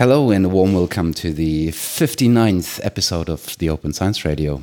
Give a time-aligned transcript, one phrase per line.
[0.00, 4.62] Hello, and a warm welcome to the 59th episode of the Open Science Radio.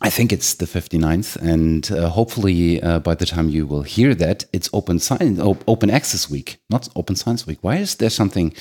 [0.00, 4.14] I think it's the 59th, and uh, hopefully uh, by the time you will hear
[4.14, 7.58] that, it's Open Science, Open Access Week, not Open Science Week.
[7.62, 8.54] Why is there something,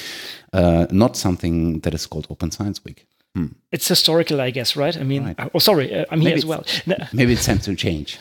[0.52, 3.05] uh, not something that is called Open Science Week?
[3.36, 3.50] Hmm.
[3.71, 4.98] It's historical, I guess, right?
[4.98, 5.52] I mean, right.
[5.54, 6.66] oh, sorry, uh, I'm maybe here as well.
[7.14, 8.18] maybe it's time to change.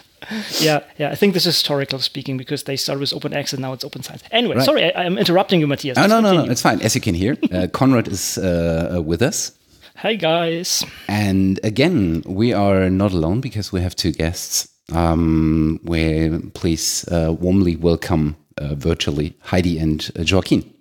[0.60, 1.10] Yeah, yeah.
[1.10, 3.84] I think this is historical speaking because they started with open access, and now it's
[3.84, 4.22] open science.
[4.30, 4.64] Anyway, right.
[4.64, 5.98] sorry, I, am interrupting you, Matthias.
[5.98, 6.80] Oh, no, no, no, it's fine.
[6.82, 9.52] As you can hear, uh, Konrad is uh, uh, with us.
[9.96, 10.84] Hi, guys.
[11.08, 14.68] And again, we are not alone because we have two guests.
[14.92, 20.72] Um, we please uh, warmly welcome uh, virtually Heidi and uh, Joaquin.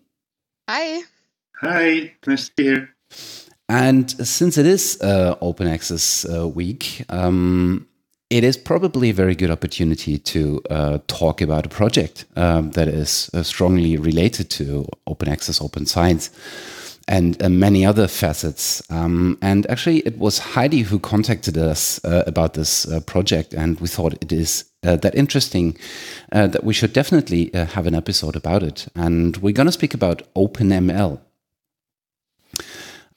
[0.70, 1.02] Hi.
[1.62, 2.90] Hi, nice to be here.
[3.70, 7.88] And since it is Open Access Week, um,
[8.32, 12.88] it is probably a very good opportunity to uh, talk about a project um, that
[12.88, 16.32] is uh, strongly related to open access, open science,
[17.10, 18.82] and uh, many other facets.
[18.90, 23.78] Um, and actually, it was Heidi who contacted us uh, about this uh, project, and
[23.82, 25.78] we thought it is uh, that interesting
[26.32, 28.88] that we should definitely have an episode about it.
[28.96, 31.20] And we're going to speak about OpenML.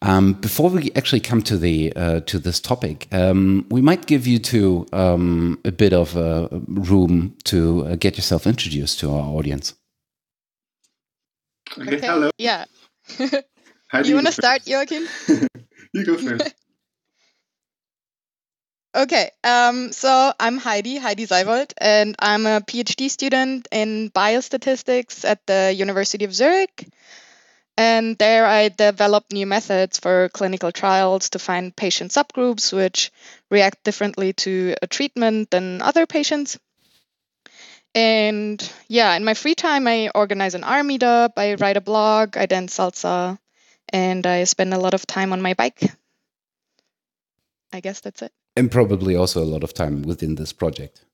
[0.05, 4.27] Um, before we actually come to the uh, to this topic, um, we might give
[4.27, 9.31] you two um, a bit of uh, room to uh, get yourself introduced to our
[9.31, 9.75] audience.
[11.79, 11.97] Okay.
[11.97, 12.07] okay.
[12.07, 12.31] Hello.
[12.37, 12.67] Yeah.
[13.19, 15.09] you want to start, Joaquin?
[15.95, 16.55] you go first.
[18.95, 19.31] okay.
[19.43, 25.73] Um, so I'm Heidi, Heidi Seibold, and I'm a PhD student in biostatistics at the
[25.75, 26.89] University of Zurich.
[27.77, 33.11] And there I developed new methods for clinical trials to find patient subgroups which
[33.51, 36.59] react differently to a treatment than other patients.
[37.95, 42.37] And yeah, in my free time, I organize an R meetup, I write a blog,
[42.37, 43.39] I dance salsa,
[43.89, 45.81] and I spend a lot of time on my bike.
[47.73, 48.33] I guess that's it.
[48.57, 51.05] And probably also a lot of time within this project.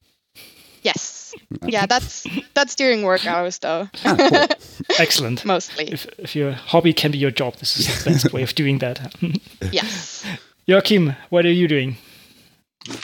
[1.50, 3.88] Yes yeah, that's that's during work hours though.
[4.04, 4.56] Ah, cool.
[4.98, 5.44] Excellent.
[5.44, 5.92] Mostly.
[5.92, 8.78] If, if your hobby can be your job, this is the best way of doing
[8.78, 9.14] that.
[9.72, 10.24] yes.
[10.68, 11.96] Joaquin, what are you doing?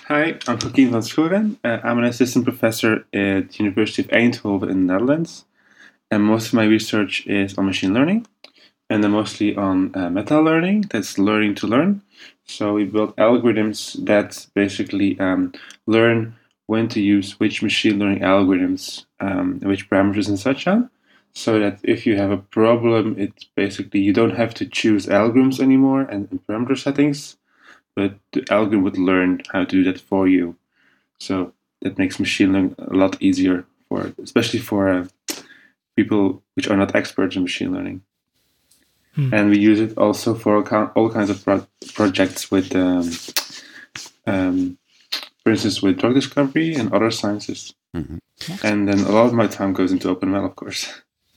[0.08, 1.58] Hi, I'm Joaquin Vanschoren.
[1.64, 5.44] Uh, I'm an assistant professor at the University of Eindhoven in the Netherlands.
[6.10, 8.26] And most of my research is on machine learning.
[8.88, 12.02] And then mostly on uh, meta learning, that's learning to learn.
[12.44, 15.52] So we build algorithms that basically um,
[15.86, 16.36] learn
[16.66, 20.90] when to use which machine learning algorithms, um, which parameters and such on,
[21.32, 25.60] so that if you have a problem, it's basically you don't have to choose algorithms
[25.60, 27.36] anymore and, and parameter settings,
[27.94, 30.56] but the algorithm would learn how to do that for you.
[31.18, 35.06] So that makes machine learning a lot easier for, especially for uh,
[35.94, 38.02] people which are not experts in machine learning.
[39.14, 39.32] Hmm.
[39.32, 40.56] And we use it also for
[40.96, 43.10] all kinds of pro- projects with um,
[44.26, 44.78] um,
[45.46, 47.72] for instance, with drug discovery and other sciences.
[47.96, 48.66] Mm-hmm.
[48.66, 50.92] And then a lot of my time goes into open OpenML, of course.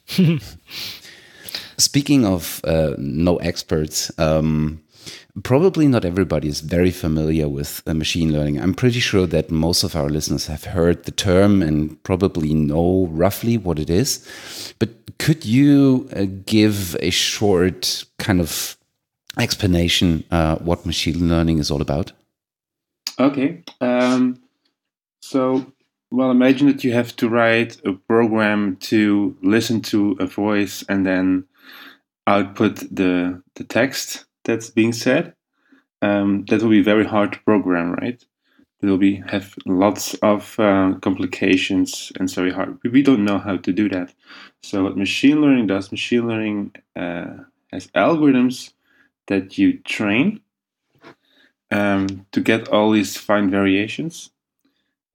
[1.78, 4.82] Speaking of uh, no experts, um,
[5.44, 8.60] probably not everybody is very familiar with uh, machine learning.
[8.60, 13.10] I'm pretty sure that most of our listeners have heard the term and probably know
[13.12, 14.28] roughly what it is.
[14.80, 18.76] But could you uh, give a short kind of
[19.38, 22.12] explanation uh, what machine learning is all about?
[23.20, 23.64] Okay.
[23.82, 24.42] Um,
[25.22, 25.74] so,
[26.10, 31.06] well, imagine that you have to write a program to listen to a voice and
[31.06, 31.46] then
[32.26, 35.34] output the the text that's being said.
[36.02, 38.24] Um, that will be very hard to program, right?
[38.82, 42.78] It will be have lots of uh, complications and very hard.
[42.84, 44.14] We don't know how to do that.
[44.64, 47.44] So what machine learning does, machine learning uh,
[47.74, 48.72] has algorithms
[49.28, 50.40] that you train
[51.72, 54.32] um, to get all these fine variations.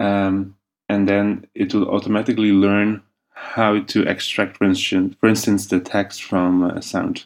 [0.01, 0.57] Um,
[0.89, 6.23] and then it will automatically learn how to extract, for instance, for instance the text
[6.23, 7.25] from a sound,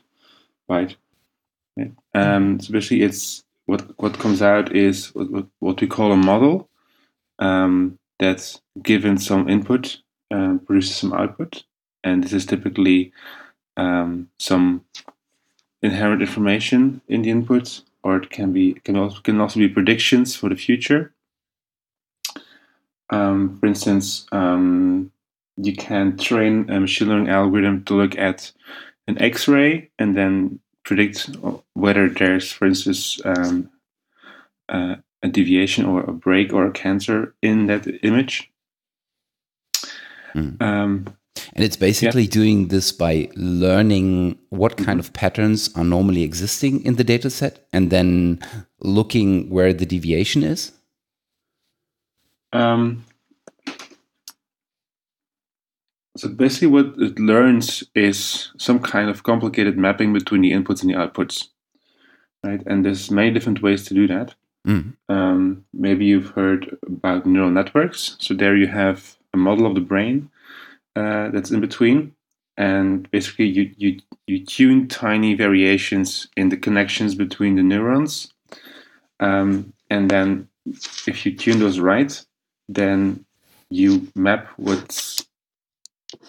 [0.68, 0.96] right?
[2.14, 6.68] Um, so basically, it's what what comes out is what, what we call a model
[7.38, 9.98] um, that's given some input,
[10.30, 11.62] uh, produces some output,
[12.02, 13.12] and this is typically
[13.76, 14.84] um, some
[15.82, 20.34] inherent information in the input or it can be can also can also be predictions
[20.34, 21.12] for the future.
[23.10, 25.12] Um, for instance, um,
[25.56, 28.52] you can train a machine learning algorithm to look at
[29.06, 31.30] an X-ray and then predict
[31.72, 33.70] whether there's, for instance, um,
[34.68, 38.50] uh, a deviation or a break or a cancer in that image.
[40.34, 40.60] Mm.
[41.54, 42.30] And it's basically yeah.
[42.30, 45.00] doing this by learning what kind mm -hmm.
[45.00, 48.38] of patterns are normally existing in the data set and then
[48.80, 50.72] looking where the deviation is?
[52.52, 53.04] Um,
[56.16, 60.90] so basically what it learns is some kind of complicated mapping between the inputs and
[60.90, 61.48] the outputs.
[62.44, 62.62] Right?
[62.66, 64.34] And there's many different ways to do that.
[64.66, 64.96] Mm.
[65.08, 68.16] Um, maybe you've heard about neural networks.
[68.18, 70.30] So there you have a model of the brain
[70.98, 72.12] uh, that's in between,
[72.56, 78.32] and basically you, you you tune tiny variations in the connections between the neurons,
[79.20, 80.48] um, and then
[81.06, 82.24] if you tune those right,
[82.68, 83.24] then
[83.70, 85.24] you map what's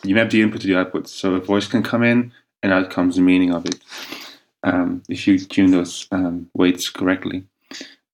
[0.04, 1.10] you map the input to the output.
[1.10, 2.32] So a voice can come in,
[2.62, 3.80] and out comes the meaning of it.
[4.62, 7.46] Um, if you tune those um, weights correctly.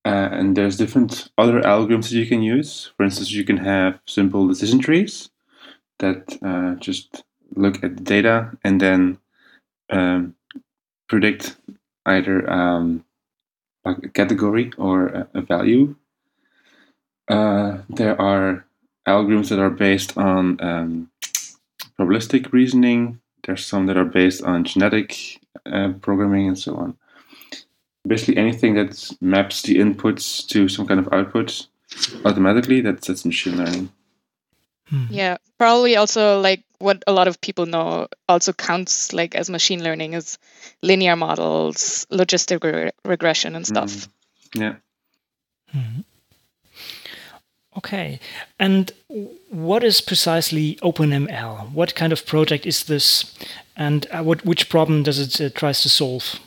[0.05, 2.91] Uh, and there's different other algorithms that you can use.
[2.95, 5.29] For instance, you can have simple decision trees
[5.99, 7.23] that uh, just
[7.55, 9.17] look at the data and then
[9.89, 10.35] um,
[11.07, 11.57] predict
[12.05, 13.05] either um,
[13.85, 15.95] a category or a, value.
[17.27, 18.65] Uh, there are
[19.07, 21.09] algorithms that are based on um,
[21.97, 23.19] probabilistic reasoning.
[23.43, 26.97] There's some that are based on genetic uh, programming and so on
[28.07, 31.67] basically anything that maps the inputs to some kind of output
[32.23, 33.89] automatically that's that's machine learning
[34.89, 35.05] hmm.
[35.09, 39.83] yeah probably also like what a lot of people know also counts like as machine
[39.83, 40.37] learning is
[40.81, 43.91] linear models logistic re- regression and stuff
[44.55, 44.61] mm.
[44.61, 44.75] yeah
[45.73, 46.03] mm.
[47.77, 48.19] okay
[48.59, 48.91] and
[49.49, 53.33] what is precisely openml what kind of project is this
[53.75, 56.39] and uh, what which problem does it uh, tries to solve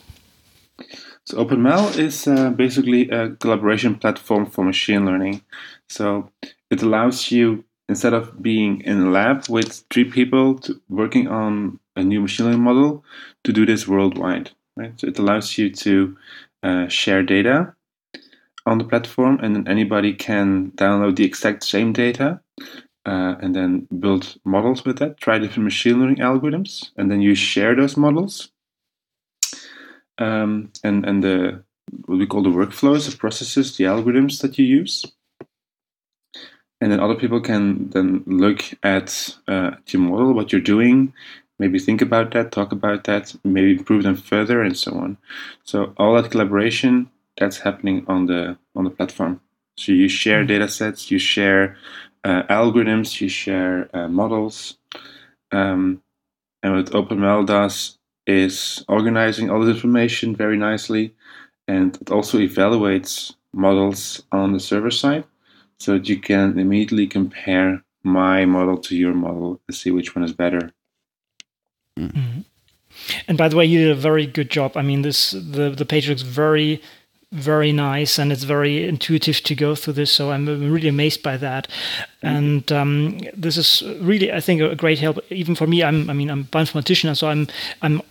[1.28, 5.42] so OpenML is uh, basically a collaboration platform for machine learning.
[5.86, 6.30] So
[6.70, 11.78] it allows you, instead of being in a lab with three people to, working on
[11.96, 13.04] a new machine learning model,
[13.44, 14.50] to do this worldwide.
[14.76, 14.98] Right?
[15.00, 16.16] So it allows you to
[16.62, 17.74] uh, share data
[18.66, 22.40] on the platform, and then anybody can download the exact same data
[23.06, 27.34] uh, and then build models with that, try different machine learning algorithms, and then you
[27.34, 28.50] share those models
[30.18, 31.64] um, and and the
[32.04, 35.04] what we call the workflows, the processes, the algorithms that you use.
[36.80, 41.12] And then other people can then look at uh, your model, what you're doing,
[41.58, 45.16] maybe think about that, talk about that, maybe improve them further, and so on.
[45.64, 49.40] So all that collaboration that's happening on the on the platform.
[49.76, 50.48] So you share mm-hmm.
[50.48, 51.76] data sets, you share
[52.24, 54.78] uh, algorithms, you share uh, models,
[55.50, 56.02] um,
[56.62, 61.14] and what OpenML does is organizing all this information very nicely
[61.66, 65.24] and it also evaluates models on the server side
[65.78, 70.24] so that you can immediately compare my model to your model and see which one
[70.24, 70.72] is better.
[71.98, 72.40] Mm-hmm.
[73.26, 74.76] And by the way, you did a very good job.
[74.76, 76.82] I mean, this the the page looks very
[77.30, 80.10] very nice and it's very intuitive to go through this.
[80.10, 81.68] So I'm really amazed by that.
[82.22, 85.84] And um, this is really, I think, a great help even for me.
[85.84, 87.46] I'm, I mean, I'm a bioinformatician, so I'm
[87.82, 88.02] I'm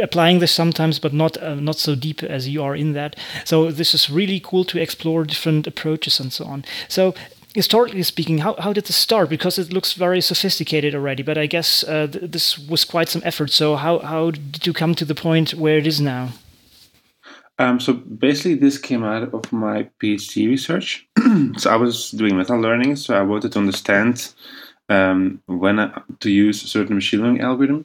[0.00, 3.16] applying this sometimes, but not uh, not so deep as you are in that.
[3.44, 6.64] So this is really cool to explore different approaches and so on.
[6.88, 7.14] So
[7.54, 9.28] historically speaking, how, how did this start?
[9.28, 13.22] Because it looks very sophisticated already, but I guess uh, th this was quite some
[13.24, 13.50] effort.
[13.50, 16.28] So how, how did you come to the point where it is now?
[17.60, 21.06] Um, so basically, this came out of my PhD research.
[21.58, 24.32] so I was doing meta learning, so I wanted to understand
[24.88, 27.84] um, when I, to use a certain machine learning algorithm,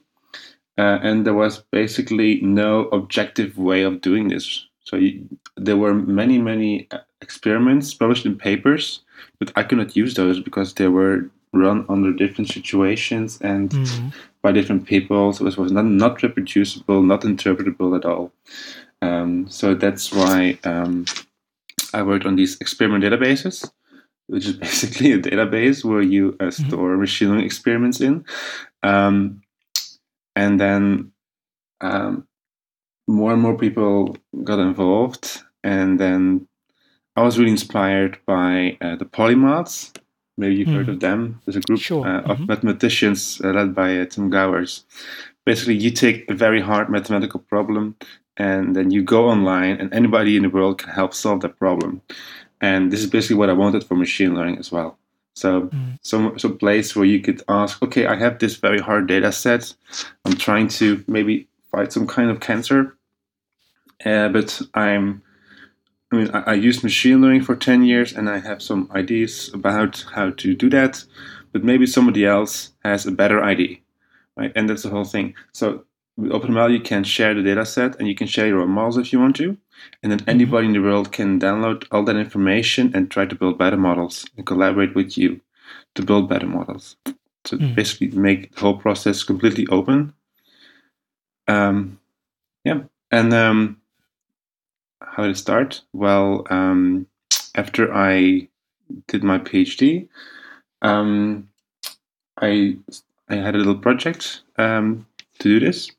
[0.77, 4.65] uh, and there was basically no objective way of doing this.
[4.85, 5.27] So you,
[5.57, 9.01] there were many, many uh, experiments published in papers,
[9.39, 14.09] but I could not use those because they were run under different situations and mm-hmm.
[14.41, 15.33] by different people.
[15.33, 18.31] So it was not, not reproducible, not interpretable at all.
[19.01, 21.05] Um, so that's why um,
[21.93, 23.69] I worked on these experiment databases,
[24.27, 26.67] which is basically a database where you uh, mm-hmm.
[26.67, 27.01] store mm-hmm.
[27.01, 28.25] machine learning experiments in.
[28.83, 29.41] Um,
[30.35, 31.11] and then
[31.81, 32.27] um,
[33.07, 35.41] more and more people got involved.
[35.63, 36.47] And then
[37.15, 39.97] I was really inspired by uh, the Polymaths.
[40.37, 40.75] Maybe you've mm.
[40.75, 41.41] heard of them.
[41.45, 42.05] There's a group sure.
[42.05, 42.45] uh, of mm-hmm.
[42.47, 44.83] mathematicians uh, led by uh, Tim Gowers.
[45.45, 47.95] Basically, you take a very hard mathematical problem
[48.37, 52.01] and then you go online and anybody in the world can help solve that problem
[52.61, 54.97] and this is basically what i wanted for machine learning as well
[55.33, 55.97] so mm.
[56.01, 59.73] some some place where you could ask okay i have this very hard data set
[60.25, 62.95] i'm trying to maybe fight some kind of cancer
[64.05, 65.21] uh, but i'm
[66.11, 69.51] i mean I, I used machine learning for 10 years and i have some ideas
[69.53, 71.03] about how to do that
[71.51, 73.77] but maybe somebody else has a better idea
[74.35, 74.51] right?
[74.55, 75.35] And that's the whole thing.
[75.51, 75.85] So
[76.17, 78.97] with OpenML, you can share the data set and you can share your own models
[78.97, 79.57] if you want to.
[80.01, 83.57] And then anybody in the world can download all that information and try to build
[83.57, 85.41] better models and collaborate with you
[85.95, 86.95] to build better models.
[87.45, 87.75] So Mm.
[87.75, 90.13] basically make the whole process completely open.
[91.47, 91.99] Um,
[92.63, 92.83] yeah.
[93.11, 93.81] And um,
[95.01, 95.81] how did it start?
[95.93, 97.07] Well, um,
[97.55, 98.47] after I
[99.07, 100.07] did my PhD,
[100.81, 101.49] um,
[102.41, 102.77] I
[103.29, 105.05] I had a little project um,
[105.39, 105.91] to do this.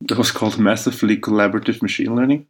[0.10, 2.46] It was called Massively Collaborative Machine Learning,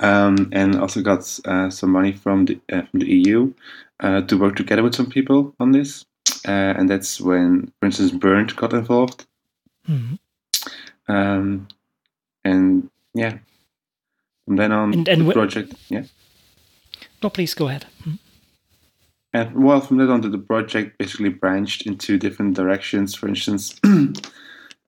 [0.00, 3.52] um, and also got uh, some money from the uh, from the EU
[4.00, 6.04] uh, to work together with some people on this.
[6.48, 9.26] Uh, and that's when, for instance, Bernd got involved.
[9.88, 10.18] Mhm.
[11.08, 11.68] Um,
[12.44, 13.38] and yeah,
[14.46, 16.04] from then on, And- and the wh- project, yeah.
[17.22, 17.86] No, please go ahead.
[18.02, 18.18] Mhm.
[19.32, 23.14] And well, from then on, the project basically branched into different directions.
[23.14, 23.74] For instance,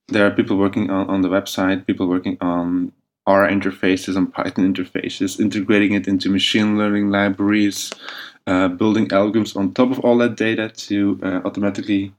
[0.08, 2.92] there are people working on, on the website, people working on
[3.26, 7.92] R interfaces, on Python interfaces, integrating it into machine learning libraries,
[8.46, 12.14] uh, building algorithms on top of all that data to uh, automatically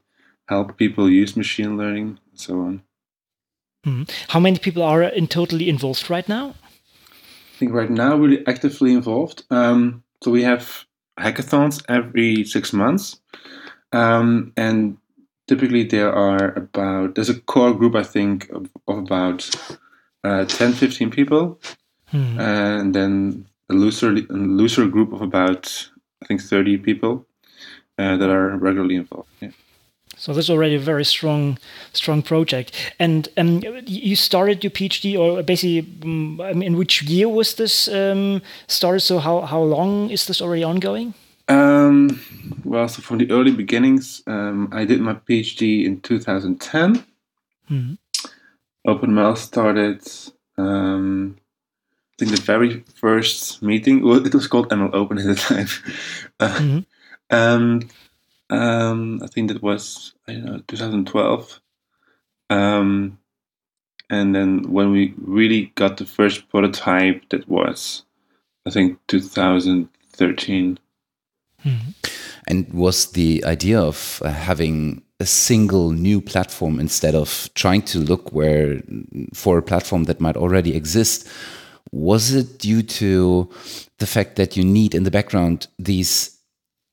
[0.50, 2.82] help people use machine learning, and so on.
[3.86, 4.10] Mhm.
[4.30, 6.56] How many people are in totally involved right now?
[7.10, 9.44] I think right now really actively involved.
[9.50, 10.86] Um, so we have
[11.20, 13.22] hackathons every six months,
[13.94, 14.98] um, and
[15.48, 19.50] typically there are about there's a core group I think of, of about
[20.24, 21.60] uh, 10, 15 people,
[22.14, 22.40] Mhm.
[22.40, 25.90] and then a looser a looser group of about
[26.22, 27.26] I think thirty people
[28.00, 29.30] uh, that are regularly involved.
[29.42, 29.52] Yeah.
[30.18, 31.60] So this is already a very strong,
[31.94, 32.72] strong project.
[32.98, 37.54] And um, you started your PhD, or basically, um, I mean, in which year was
[37.54, 39.02] this um, started?
[39.02, 41.14] So how how long is this already ongoing?
[41.50, 42.20] Um,
[42.66, 47.04] well, so from the early beginnings, um, I did my PhD in 2010.
[47.70, 47.98] Mhm.
[48.86, 50.02] OpenML started,
[50.58, 51.38] um,
[52.14, 55.68] I think the very first meeting, well, it was called ML Open at the time.
[56.40, 56.86] Uh, Mhm.
[57.30, 57.80] um,
[58.50, 61.62] um, I think that was, I don't know, 2012.
[62.50, 63.18] Um,
[64.10, 68.06] and then when we really got the first prototype, that was,
[68.66, 70.80] I think, 2013.
[72.48, 78.00] And was the idea of uh, having a single new platform instead of trying to
[78.00, 78.82] look where
[79.34, 81.28] for a platform that might already exist,
[81.92, 83.50] was it due to
[84.00, 86.38] the fact that you need in the background these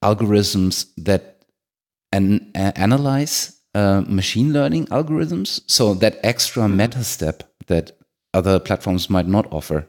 [0.02, 1.44] algorithms that
[2.12, 5.60] an, analyze uh, machine learning algorithms?
[5.66, 7.92] So that extra meta step that
[8.32, 9.86] other platforms might not offer.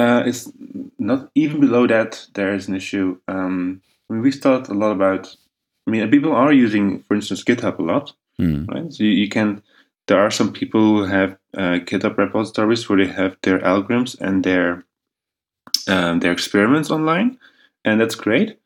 [0.00, 0.50] Uh, it's
[0.98, 2.26] not even below that.
[2.34, 3.18] There is an issue.
[3.28, 5.36] Um, I mean, we thought a lot about.
[5.86, 8.64] I mean, people are using, for instance, GitHub a lot, Hmm.
[8.72, 8.92] right?
[8.92, 9.62] So you, you can.
[10.06, 14.42] There are some people who have uh, GitHub repositories where they have their algorithms and
[14.44, 14.84] their
[15.88, 17.38] um, their experiments online,
[17.84, 18.58] and that's great.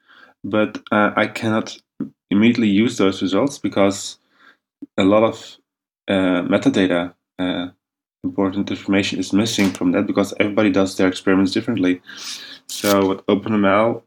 [0.42, 1.76] But uh, I cannot
[2.30, 4.18] immediately use those results because
[4.96, 5.56] a lot of
[6.08, 7.68] uh, metadata, uh,
[8.24, 12.00] important information, is missing from that because everybody does their experiments differently.
[12.66, 14.02] So with OpenML,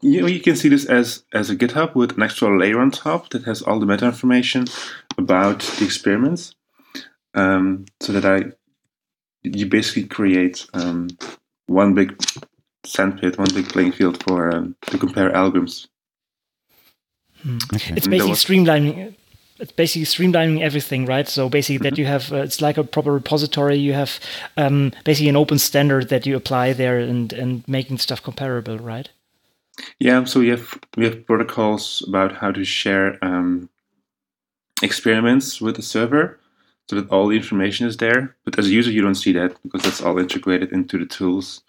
[0.00, 2.90] you know, you can see this as as a GitHub with an extra layer on
[2.90, 4.66] top that has all the meta information
[5.18, 6.54] about the experiments,
[7.34, 8.52] um, so that I
[9.42, 11.08] you basically create um,
[11.66, 12.16] one big
[12.84, 15.88] sandpit, one big playing field for um, to compare algorithms.
[17.74, 17.94] Okay.
[17.96, 19.14] It's basically was- streamlining.
[19.58, 21.28] It's basically streamlining everything, right?
[21.28, 23.76] So basically, that you have uh, it's like a proper repository.
[23.76, 24.20] You have
[24.56, 29.08] um, basically an open standard that you apply there, and and making stuff comparable, right?
[29.98, 33.68] Yeah, so we have we have protocols about how to share um,
[34.82, 36.38] experiments with the server,
[36.88, 38.36] so that all the information is there.
[38.44, 41.62] But as a user, you don't see that because that's all integrated into the tools.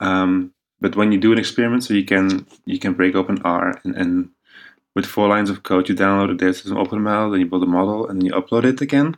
[0.00, 3.80] Um, but when you do an experiment, so you can you can break open R
[3.84, 4.30] and, and
[4.94, 7.66] with four lines of code, you download it there some OpenML, then you build a
[7.66, 9.16] model, and then you upload it again.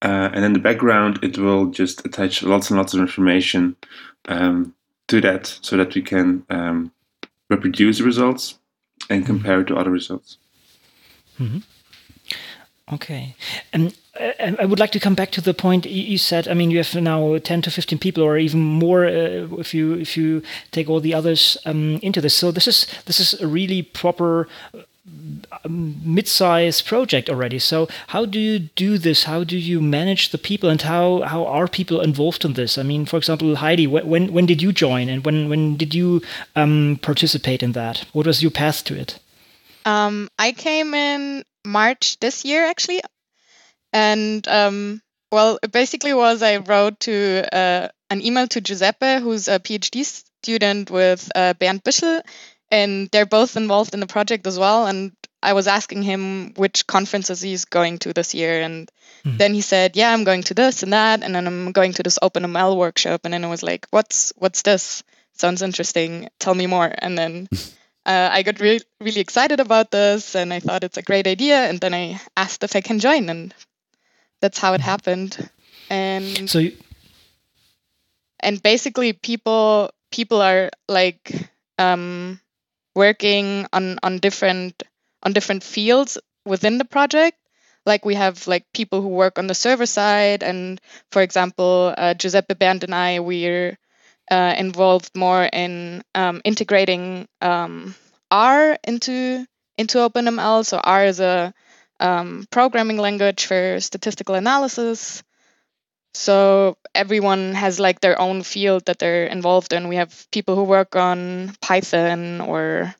[0.00, 3.76] Uh, and in the background, it will just attach lots and lots of information
[4.28, 4.74] um,
[5.08, 6.92] to that, so that we can um,
[7.48, 8.58] reproduce the results
[9.10, 10.38] and compare it to other results.
[12.92, 13.34] Okay.
[13.72, 16.46] And uh, I would like to come back to the point you you said.
[16.46, 19.94] I mean, you have now ten to fifteen people, or even more, uh, if you
[19.94, 22.34] if you take all the others um, into this.
[22.34, 24.48] So this is this is a really proper
[25.68, 27.58] mid-size project already.
[27.58, 29.24] So how do you do this?
[29.24, 32.78] How do you manage the people, and how how are people involved in this?
[32.78, 35.94] I mean, for example, Heidi, wh- when when did you join, and when when did
[35.94, 36.22] you
[36.54, 38.04] um, participate in that?
[38.12, 39.18] What was your path to it?
[39.84, 43.02] Um, I came in March this year, actually.
[43.92, 49.58] And um, well, basically was I wrote to uh, an email to Giuseppe, who's a
[49.58, 52.22] PhD student with uh, Bernd Bischl,
[52.72, 54.86] and they're both involved in the project as well.
[54.86, 55.12] And
[55.42, 58.90] I was asking him which conferences he's going to this year, and
[59.24, 59.38] mm.
[59.38, 62.02] then he said, "Yeah, I'm going to this and that, and then I'm going to
[62.02, 65.04] this OpenML workshop." And then I was like, "What's what's this?
[65.34, 66.28] Sounds interesting.
[66.38, 67.48] Tell me more." And then
[68.06, 71.68] uh, I got really really excited about this, and I thought it's a great idea.
[71.68, 73.54] And then I asked if I can join, and
[74.40, 74.90] that's how it hmm.
[74.90, 75.36] happened.
[75.90, 76.78] And so, you-
[78.40, 82.40] and basically, people people are like um,
[82.94, 84.82] working on on different
[85.22, 87.38] on different fields within the project.
[87.84, 90.80] Like we have like people who work on the server side, and
[91.10, 93.76] for example, uh, Giuseppe Bernd and I, we're
[94.30, 97.94] uh, involved more in um, integrating um,
[98.30, 99.46] R into
[99.76, 100.64] into OpenML.
[100.64, 101.52] So R is a
[102.00, 105.22] um, programming language for statistical analysis.
[106.14, 109.88] So everyone has like their own field that they're involved in.
[109.88, 112.94] We have people who work on Python or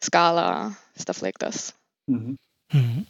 [0.00, 1.72] Scala, stuff like this.
[2.10, 2.34] Mm-hmm.
[2.72, 3.02] Mm-hmm.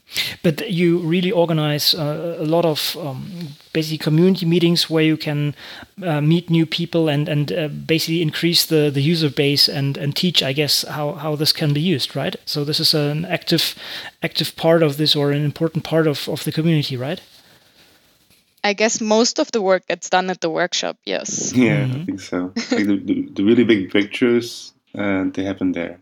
[0.43, 5.55] But you really organize uh, a lot of um, basically community meetings where you can
[6.03, 10.15] uh, meet new people and and uh, basically increase the, the user base and, and
[10.15, 12.37] teach, I guess, how, how this can be used, right?
[12.45, 13.75] So this is an active
[14.23, 17.23] active part of this or an important part of, of the community, right?
[18.65, 20.97] I guess most of the work gets done at the workshop.
[21.05, 21.53] Yes.
[21.53, 22.01] Yeah, mm-hmm.
[22.01, 22.53] I think so.
[22.57, 26.01] like the, the, the, really big breakthroughs, uh, they happen there.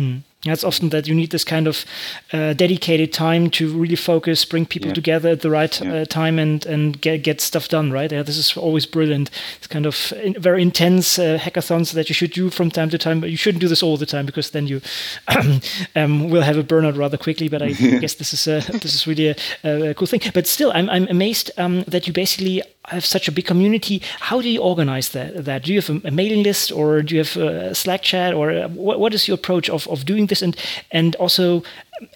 [0.00, 0.22] Mm.
[0.44, 1.84] It's often that you need this kind of
[2.32, 4.94] uh, dedicated time to really focus, bring people yeah.
[4.94, 5.94] together at the right yeah.
[5.94, 7.90] uh, time, and and get get stuff done.
[7.90, 8.12] Right?
[8.12, 9.30] Yeah, this is always brilliant.
[9.56, 12.98] It's kind of in, very intense uh, hackathons that you should do from time to
[12.98, 14.80] time, but you shouldn't do this all the time because then you
[15.96, 17.48] um, will have a burnout rather quickly.
[17.48, 20.20] But I guess this is a, this is really a, a, cool thing.
[20.32, 24.02] But still, I'm I'm amazed um, that you basically have such a big community.
[24.20, 25.44] How do you organize that?
[25.44, 28.34] That do you have a, a mailing list, or do you have a Slack chat,
[28.34, 30.56] or uh, what, what is your approach of of doing this and
[30.90, 31.62] and also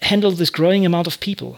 [0.01, 1.57] handle this growing amount of people?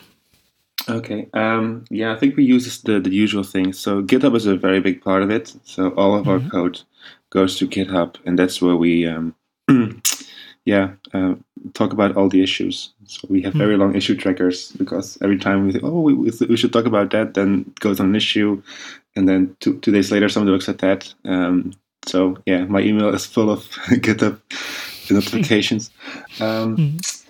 [0.88, 1.28] Okay.
[1.34, 3.80] Um, yeah, I think we use the, the usual things.
[3.80, 5.54] So GitHub is a very big part of it.
[5.63, 6.45] So all of mm-hmm.
[6.45, 6.82] our code
[7.32, 9.36] goes to GitHub, and that's where we, um,
[10.65, 11.36] yeah, uh,
[11.73, 12.93] talk about all the issues.
[13.06, 13.60] So we have mm-hmm.
[13.60, 17.10] very long issue trackers because every time we think, oh, we, we should talk about
[17.12, 18.62] that, then it goes on an issue,
[19.15, 21.12] and then two, two days later somebody looks at that.
[21.25, 21.73] Um,
[22.06, 24.39] so yeah, my email is full of GitHub
[25.13, 25.91] notifications.
[26.41, 27.23] Um, mm.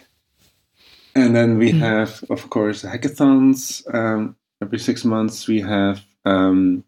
[1.15, 1.79] And then we mm.
[1.79, 3.83] have, of course, hackathons.
[3.93, 6.83] Um, every six months, we have um,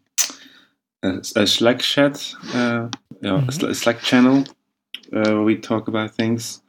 [1.02, 2.88] a, a, Slack chat, uh,
[3.22, 3.66] you know, mm-hmm.
[3.66, 4.44] a Slack channel
[5.12, 6.60] uh, where we talk about things.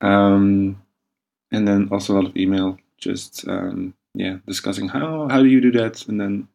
[0.00, 0.80] Um,
[1.50, 5.60] and then also a lot of email, just um, yeah, discussing how how do you
[5.60, 6.48] do that, and then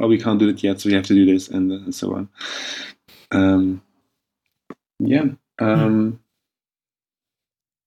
[0.00, 2.14] oh we can't do it yet, so we have to do this, and, and so
[2.14, 2.28] on.
[3.30, 3.82] Um,
[4.98, 5.26] yeah,
[5.58, 6.20] um,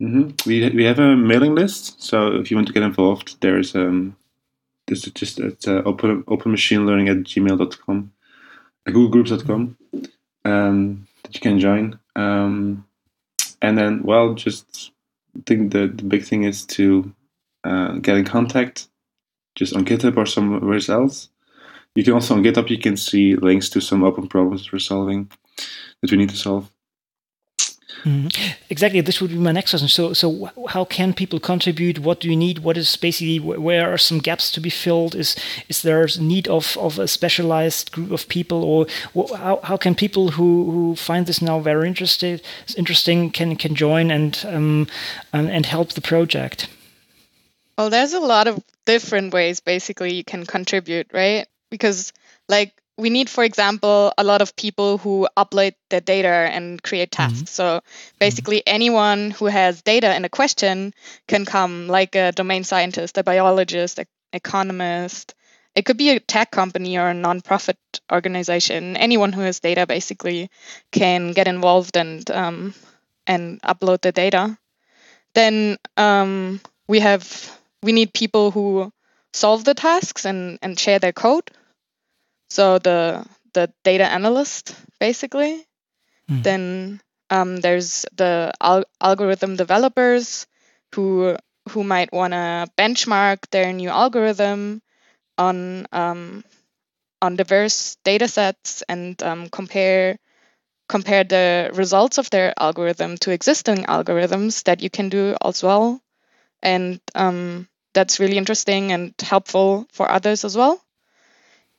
[0.02, 0.30] mm-hmm.
[0.46, 4.16] We we have a mailing list, so if you want to get involved, there's um,
[4.88, 8.12] this is just at uh, open open machine learning at gmail.com,
[8.88, 9.78] uh, googlegroups.com,
[10.46, 12.00] um, that you can join.
[12.16, 12.86] Um,
[13.62, 14.92] and then, well, just
[15.38, 17.14] I think the, the big thing is to
[17.64, 18.88] uh, get in contact,
[19.56, 21.30] just on GitHub or somewhere else.
[21.96, 25.30] You can also on GitHub you can see links to some open problems we're solving
[26.02, 26.72] that we need to solve.
[28.04, 28.34] Mm.
[28.70, 29.02] Exactly.
[29.02, 29.90] This would be my next question.
[29.90, 32.00] So, so how can people contribute?
[32.00, 32.60] What do you need?
[32.60, 35.16] What is basically where are some gaps to be filled?
[35.16, 35.36] Is
[35.68, 38.88] is there need of, of a specialized group of people, or
[39.38, 42.42] how, how can people who, who find this now very interested
[42.78, 44.88] interesting can can join and um,
[45.34, 46.68] and, and help the project?
[47.78, 51.48] Well, there's a lot of different ways basically you can contribute, right?
[51.70, 52.14] Because
[52.48, 57.12] like we need, for example, a lot of people who upload their data and create
[57.12, 57.38] tasks.
[57.38, 57.46] Mm-hmm.
[57.46, 57.82] So
[58.20, 58.76] basically, mm-hmm.
[58.76, 60.94] anyone who has data in a question
[61.28, 65.34] can come, like a domain scientist, a biologist, an economist.
[65.76, 67.78] It could be a tech company or a nonprofit
[68.12, 68.98] organization.
[68.98, 70.50] Anyone who has data basically
[70.92, 72.74] can get involved and um,
[73.26, 74.58] and upload the data.
[75.34, 77.24] Then um, we have
[77.82, 78.92] we need people who
[79.32, 81.50] solve the tasks and, and share their code.
[82.50, 85.66] So the the data analyst basically.
[86.30, 86.44] Mm.
[86.44, 90.48] Then um, there's the al- algorithm developers
[90.94, 91.36] who
[91.70, 94.82] who might want to benchmark their new algorithm
[95.38, 96.44] on um,
[97.22, 100.18] on diverse data sets and um, compare
[100.88, 106.02] compare the results of their algorithm to existing algorithms that you can do as well.
[106.64, 110.82] And um, that's really interesting and helpful for others as well.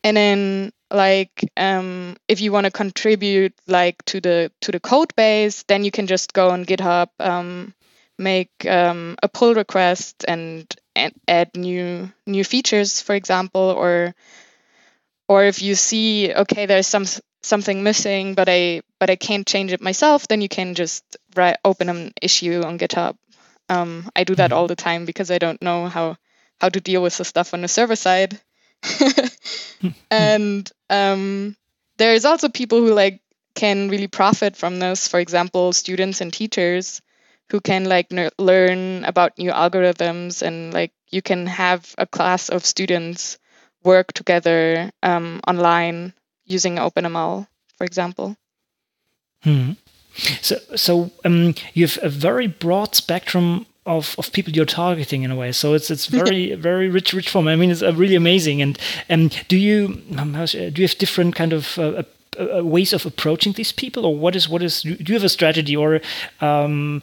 [0.03, 5.15] And then like um, if you want to contribute like to the to the code
[5.15, 7.75] base, then you can just go on GitHub, um,
[8.19, 14.15] make um, a pull request and, and add new new features, for example, or
[15.29, 17.07] or if you see okay there's some
[17.43, 21.05] something missing but i but i can't change it myself then you can just
[21.37, 23.17] write open an issue on github.
[23.69, 26.17] Um, i do that all the time because i don't know how
[26.61, 28.41] how to deal with the stuff on the server side
[30.11, 31.57] and um,
[31.99, 33.21] there's also people who like
[33.55, 37.03] can really profit from this for example students and teachers
[37.51, 42.49] who can like ner- learn about new algorithms and like you can have a class
[42.49, 43.39] of students
[43.83, 46.13] work together um, online
[46.47, 48.37] using OpenML, for example.
[49.43, 49.73] Hmm.
[50.43, 55.31] So, so um, you have a very broad spectrum of, of people you're targeting in
[55.31, 55.53] a way.
[55.53, 57.49] So it's it's very very rich rich form.
[57.49, 58.63] I mean, it's uh, really amazing.
[58.63, 62.03] And and do you um, do you have different kind of uh,
[62.39, 64.83] uh, ways of approaching these people, or what is what is?
[64.83, 66.01] Do you have a strategy, or
[66.41, 67.03] um,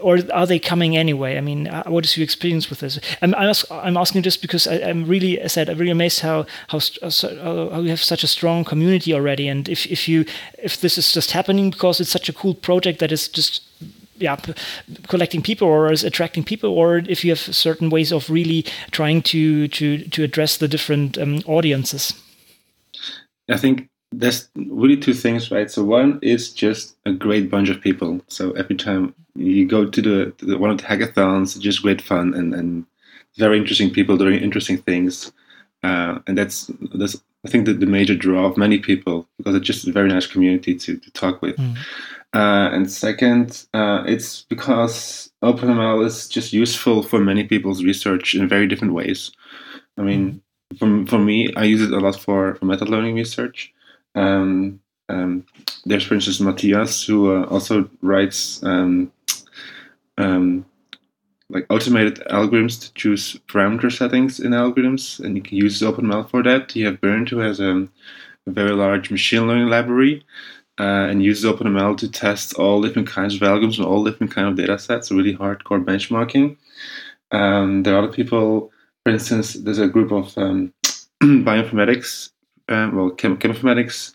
[0.00, 1.36] or are they coming anyway?
[1.36, 2.98] I mean, uh, what is your experience with this?
[3.22, 6.46] I'm I'm, I'm asking just because I, am really I said I'm really amazed how
[6.68, 10.24] how how you have such a strong community already, and if if you
[10.62, 13.67] if this is just happening because it's such a cool project that is just
[14.18, 14.36] yeah
[15.08, 19.22] collecting people or is attracting people or if you have certain ways of really trying
[19.22, 22.14] to to to address the different um, audiences
[23.48, 25.70] i think there's really two things, right?
[25.70, 28.20] So one is just a great bunch of people.
[28.28, 32.00] So every time you go to the, to the one of the hackathons, just great
[32.00, 32.86] fun and, and
[33.36, 35.32] very interesting people doing interesting things.
[35.82, 39.66] Uh, and that's that's I think the, the major draw of many people because it's
[39.66, 41.56] just a very nice community to, to talk with.
[41.56, 41.76] Mm.
[42.34, 48.48] Uh, and second, uh, it's because OpenML is just useful for many people's research in
[48.48, 49.32] very different ways.
[49.96, 50.42] I mean,
[50.78, 53.72] for, for me, I use it a lot for, for meta learning research.
[54.14, 55.46] Um, um,
[55.86, 59.10] there's, for instance, Matthias, who uh, also writes um,
[60.18, 60.66] um,
[61.48, 66.42] like automated algorithms to choose parameter settings in algorithms, and you can use OpenML for
[66.42, 66.76] that.
[66.76, 67.88] You have Bernd, who has a,
[68.46, 70.24] a very large machine learning library.
[70.78, 74.46] Uh, and uses OpenML to test all different kinds of algorithms and all different kind
[74.46, 76.56] of data sets, really hardcore benchmarking.
[77.32, 78.70] Um, there are other people,
[79.02, 80.72] for instance, there's a group of um,
[81.22, 82.30] bioinformatics
[82.68, 84.14] um, well, chem- cheminformatics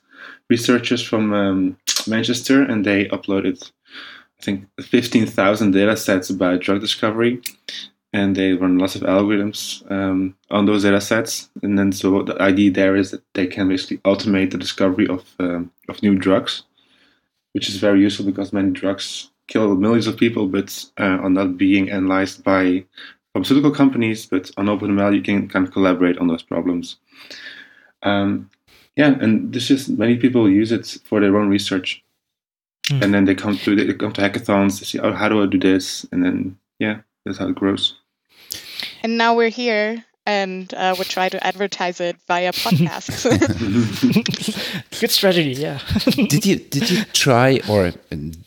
[0.49, 3.71] researchers from um, Manchester, and they uploaded,
[4.39, 7.41] I think, 15,000 data sets about drug discovery.
[8.13, 11.49] And they run lots of algorithms um, on those data sets.
[11.63, 15.25] And then, so the idea there is that they can basically automate the discovery of,
[15.39, 16.63] um, of new drugs,
[17.53, 21.57] which is very useful because many drugs kill millions of people but uh, are not
[21.57, 22.85] being analyzed by
[23.33, 24.25] pharmaceutical companies.
[24.27, 26.97] But on OpenML, you can kind of collaborate on those problems.
[28.03, 28.49] Um,
[28.95, 32.03] yeah, and this is many people use it for their own research,
[32.87, 33.01] mm.
[33.01, 34.79] and then they come to they come to hackathons.
[34.79, 36.05] They see, oh, how do I do this?
[36.11, 37.95] And then yeah, that's how it grows.
[39.03, 43.27] And now we're here, and uh, we try to advertise it via podcasts.
[45.01, 45.79] Good strategy, yeah.
[46.29, 47.91] did you did you try or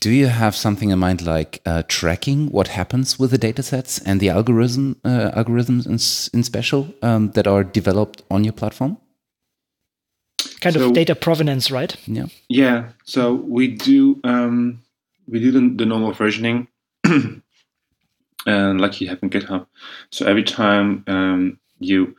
[0.00, 4.18] do you have something in mind like uh, tracking what happens with the datasets and
[4.18, 8.96] the algorithm uh, algorithms in, in special um, that are developed on your platform?
[10.60, 11.96] kind so, of data provenance, right?
[12.06, 12.26] Yeah.
[12.48, 12.88] Yeah.
[13.04, 14.82] So we do um,
[15.28, 16.68] we do the, the normal versioning,
[18.46, 19.66] and like you have in GitHub.
[20.10, 22.16] So every time um, you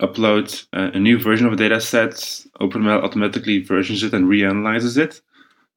[0.00, 2.14] upload a, a, new version of a data set,
[2.60, 5.20] OpenML automatically versions it and reanalyzes it.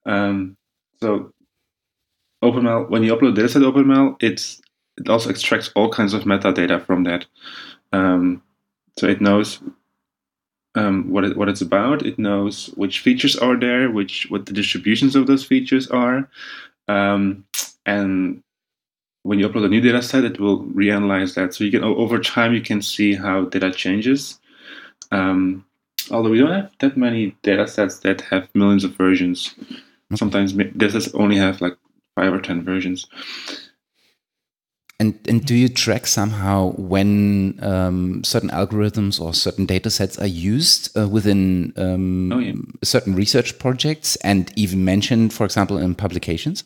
[0.04, 0.56] Um,
[1.00, 1.32] so
[2.42, 4.60] OpenML, when you upload data set OpenML, it's
[4.98, 7.24] it also extracts all kinds of metadata from that.
[7.92, 8.42] Um,
[8.98, 9.60] so it knows
[10.74, 12.04] um, what it, what it's about.
[12.04, 16.28] It knows which features are there, which what the distributions of those features are,
[16.88, 17.44] um,
[17.86, 18.42] and
[19.22, 21.54] when you upload a new data set, it will reanalyze that.
[21.54, 24.38] So you can over time you can see how data changes.
[25.10, 25.64] Um,
[26.10, 29.54] although we don't have that many data sets that have millions of versions.
[30.14, 31.76] Sometimes data sets only have like
[32.14, 33.06] five or ten versions.
[35.00, 40.26] And and do you track somehow when um, certain algorithms or certain data sets are
[40.26, 42.54] used uh, within um, oh, yeah.
[42.82, 46.64] certain research projects and even mentioned, for example, in publications?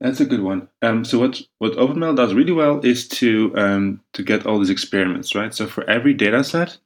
[0.00, 0.68] That's a good one.
[0.80, 4.70] Um, so what what OpenML does really well is to um, to get all these
[4.70, 5.54] experiments right.
[5.54, 6.78] So for every data set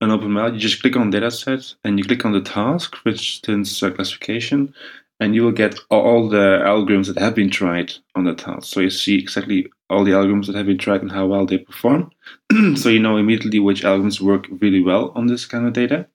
[0.00, 3.42] on OpenML, you just click on data set and you click on the task, which
[3.42, 4.72] turns uh, classification,
[5.18, 8.72] and you will get all the algorithms that have been tried on the task.
[8.72, 11.58] So you see exactly all the algorithms that have been tried and how well they
[11.58, 12.12] perform.
[12.76, 16.06] so you know immediately which algorithms work really well on this kind of data.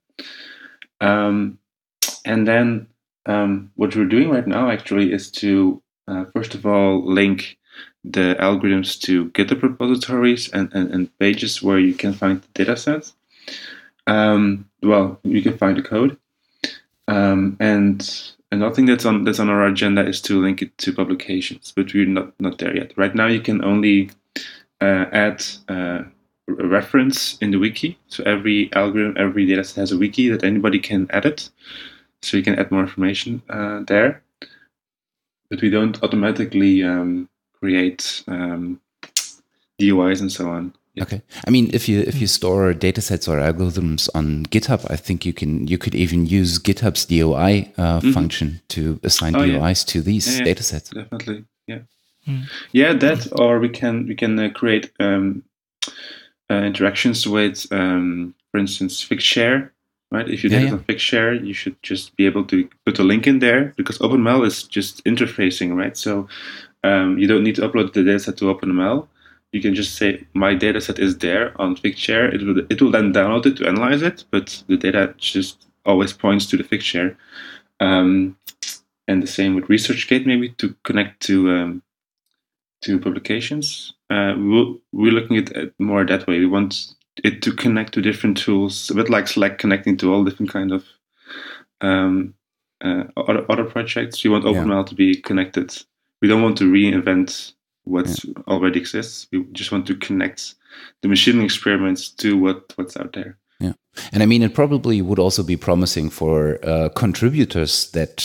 [1.01, 1.59] Um,
[2.23, 2.87] and then
[3.25, 5.81] um, what we're doing right now actually is to
[6.33, 7.57] first of all link
[8.03, 12.77] the algorithms to GitHub repositories and, and, and pages where you can find the data
[12.77, 13.13] sets.
[14.07, 16.17] Um, well, you can find the code.
[17.07, 20.93] Um, and another thing that's on that's on our agenda is to link it to
[20.93, 22.93] publications, but we're not not there yet.
[22.97, 24.11] Right now, you can only
[24.81, 26.03] uh, add uh,
[26.47, 27.97] a reference in the wiki.
[28.07, 31.49] So every algorithm, every dataset has a wiki that anybody can edit.
[32.21, 34.21] So you can add more information uh, there,
[35.49, 38.79] but we don't automatically um, create um,
[39.79, 40.73] DOIs and so on.
[41.01, 41.21] Okay.
[41.47, 45.33] I mean, if you if you store datasets or algorithms on GitHub, I think you
[45.33, 48.11] can you could even use GitHub's DOI uh, mm-hmm.
[48.11, 49.91] function to assign oh, DOIs yeah.
[49.93, 50.93] to these yeah, yeah, datasets.
[50.93, 51.79] Definitely, yeah,
[52.27, 52.43] mm.
[52.73, 52.93] yeah.
[52.93, 55.43] That or we can we can uh, create um,
[56.49, 59.69] uh, interactions with, um, for instance, Figshare.
[60.11, 60.27] Right.
[60.27, 63.27] If you did it on Figshare, you should just be able to put a link
[63.27, 65.95] in there because OpenML is just interfacing, right?
[65.95, 66.27] So
[66.83, 69.07] um, you don't need to upload the dataset to OpenML
[69.51, 72.33] you can just say my dataset is there on Figshare.
[72.33, 76.13] It will it will then download it to analyze it, but the data just always
[76.13, 77.15] points to the Figshare.
[77.79, 78.37] Um,
[79.07, 81.83] and the same with ResearchGate, maybe to connect to um,
[82.83, 83.93] to publications.
[84.09, 86.39] Uh, we we're looking at it more that way.
[86.39, 90.23] We want it to connect to different tools, a bit like Slack connecting to all
[90.23, 90.85] different kind of
[91.81, 92.33] um,
[92.81, 94.23] uh, other, other projects.
[94.23, 94.83] We want OpenML yeah.
[94.83, 95.75] to be connected.
[96.21, 97.53] We don't want to reinvent
[97.83, 98.33] what yeah.
[98.47, 99.27] already exists.
[99.31, 100.55] We just want to connect
[101.01, 103.37] the machine experiments to what what's out there.
[103.59, 103.73] Yeah,
[104.11, 108.21] and I mean, it probably would also be promising for uh, contributors that,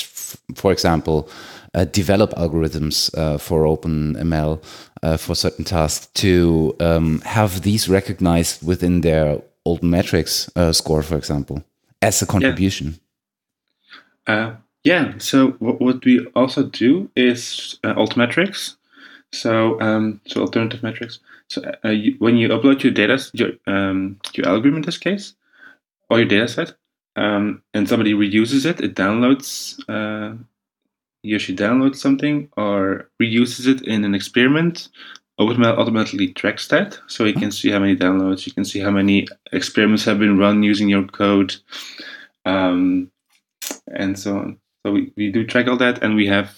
[0.54, 1.28] for example,
[1.74, 4.62] uh, develop algorithms uh, for OpenML
[5.02, 11.16] uh, for certain tasks to um, have these recognized within their Altmetrics uh, score, for
[11.16, 11.64] example,
[12.02, 12.98] as a contribution.
[14.28, 14.34] Yeah.
[14.34, 15.12] Uh, yeah.
[15.18, 18.76] So what, what we also do is Altmetrics
[19.34, 21.18] so, um, so alternative metrics.
[21.48, 25.34] So, uh, you, when you upload your data, your um, your algorithm in this case,
[26.08, 26.74] or your data set,
[27.16, 29.78] um, and somebody reuses it, it downloads.
[29.88, 30.36] Uh,
[31.24, 34.88] he or she downloads something or reuses it in an experiment.
[35.40, 38.90] OpenML automatically tracks that, so you can see how many downloads, you can see how
[38.90, 41.56] many experiments have been run using your code,
[42.44, 43.10] um,
[43.92, 44.58] and so on.
[44.86, 46.54] So we, we do track all that, and we have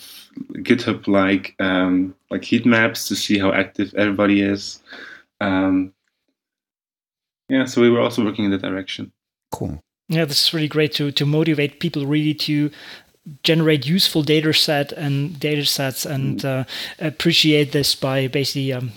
[0.56, 4.82] GitHub like um, like heat maps to see how active everybody is.
[5.40, 5.94] Um,
[7.48, 9.10] yeah, so we were also working in that direction.
[9.52, 9.80] Cool.
[10.08, 12.70] Yeah, this is really great to to motivate people really to
[13.42, 16.64] generate useful data set and data sets and uh,
[16.98, 18.92] appreciate this by basically um,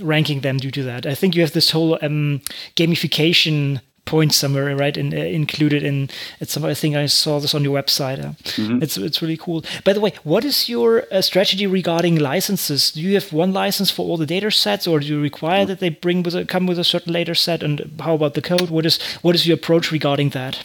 [0.00, 1.06] ranking them due to that.
[1.06, 2.40] I think you have this whole um,
[2.76, 4.96] gamification point somewhere, right?
[4.96, 6.56] In, uh, included in it's.
[6.56, 8.18] I think I saw this on your website.
[8.18, 8.82] Uh, mm-hmm.
[8.82, 9.64] It's it's really cool.
[9.84, 12.92] By the way, what is your uh, strategy regarding licenses?
[12.92, 15.80] Do you have one license for all the data sets, or do you require that
[15.80, 17.62] they bring with a, come with a certain data set?
[17.62, 18.70] And how about the code?
[18.70, 20.62] What is what is your approach regarding that?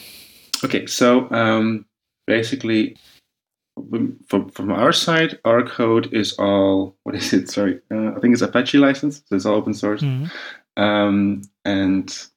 [0.64, 1.86] Okay, so um,
[2.28, 2.98] basically.
[4.28, 7.48] From, from our side, our code is all what is it?
[7.48, 10.02] Sorry, uh, I think it's Apache license, so it's all open source.
[10.02, 10.84] Mm-hmm.
[10.84, 12.28] Um, and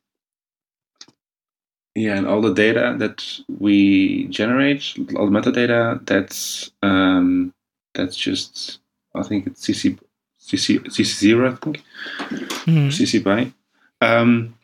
[1.94, 7.53] yeah, and all the data that we generate, all the metadata, that's um,
[7.94, 8.79] that's just
[9.14, 9.98] I think it's CC
[10.40, 11.83] CC CC zero, I think
[12.29, 12.88] mm.
[12.88, 13.53] CC by.
[14.00, 14.55] Um,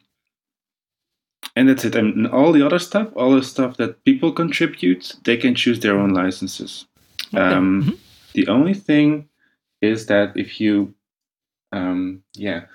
[1.56, 1.96] and that's it.
[1.96, 5.98] And all the other stuff, all the stuff that people contribute, they can choose their
[5.98, 6.86] own licenses.
[7.34, 7.42] Okay.
[7.42, 7.94] Um, mm-hmm.
[8.34, 9.28] The only thing
[9.80, 10.94] is that if you,
[11.72, 12.66] um, yeah,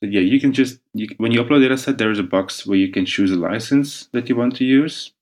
[0.00, 2.78] yeah, you can just you, when you upload data set, there is a box where
[2.78, 5.12] you can choose a license that you want to use.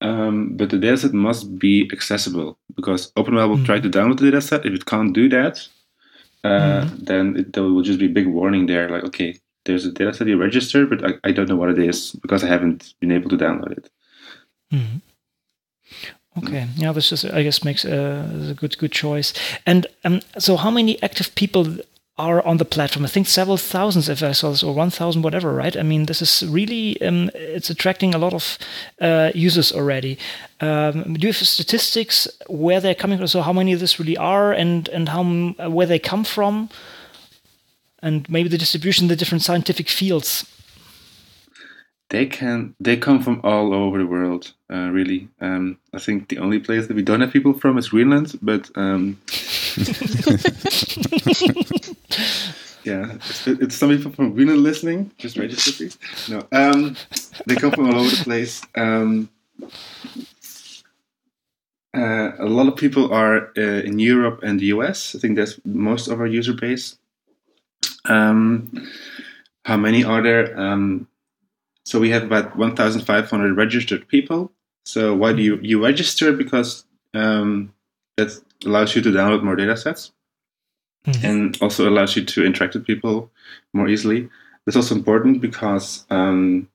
[0.00, 3.64] Um, but the dataset must be accessible because OpenML will mm-hmm.
[3.64, 4.64] try to download the dataset.
[4.64, 5.66] If it can't do that,
[6.42, 7.04] uh, mm-hmm.
[7.04, 10.28] then it, there will just be a big warning there, like, okay, there's a dataset
[10.28, 13.30] you register, but I, I don't know what it is because I haven't been able
[13.30, 13.90] to download it.
[14.72, 14.98] Mm-hmm.
[16.36, 19.32] Okay, yeah, this is I guess makes a, a good good choice.
[19.66, 21.78] And um, so, how many active people
[22.16, 23.04] are on the platform.
[23.04, 25.76] I think several thousands, if I saw this, or 1,000, whatever, right?
[25.76, 28.56] I mean, this is really, um, it's attracting a lot of
[29.00, 30.16] uh, users already.
[30.60, 33.26] Um, do you have statistics where they're coming from?
[33.26, 35.24] So how many of this really are and, and how,
[35.68, 36.68] where they come from?
[38.04, 40.44] And maybe the distribution, the different scientific fields.
[42.10, 44.52] they can they come from all over the world.
[44.70, 47.88] Uh, really, um, I think the only place that we don't have people from is
[47.88, 48.70] Greenland, but.
[48.76, 49.18] Um,
[52.84, 55.10] yeah, it's, it's, some people from Greenland listening.
[55.16, 55.98] Just register, please.
[56.28, 56.96] No, um,
[57.46, 58.60] they come from all over the place.
[58.74, 59.30] Um,
[61.96, 65.16] uh, a lot of people are uh, in Europe and the US.
[65.16, 66.98] I think that's most of our user base.
[68.06, 68.88] Um,
[69.64, 70.58] how many are there?
[70.58, 71.08] Um,
[71.84, 74.52] so we have about 1,500 registered people.
[74.84, 76.32] So why do you you register?
[76.32, 77.72] Because um,
[78.16, 80.12] that allows you to download more data sets
[81.06, 81.26] mm-hmm.
[81.26, 83.30] and also allows you to interact with people
[83.72, 84.28] more easily.
[84.64, 86.68] That's also important because um,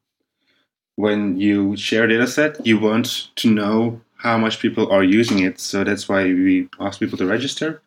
[0.96, 5.40] when you share a data set, you want to know how much people are using
[5.40, 5.60] it.
[5.60, 7.82] So that's why we ask people to register,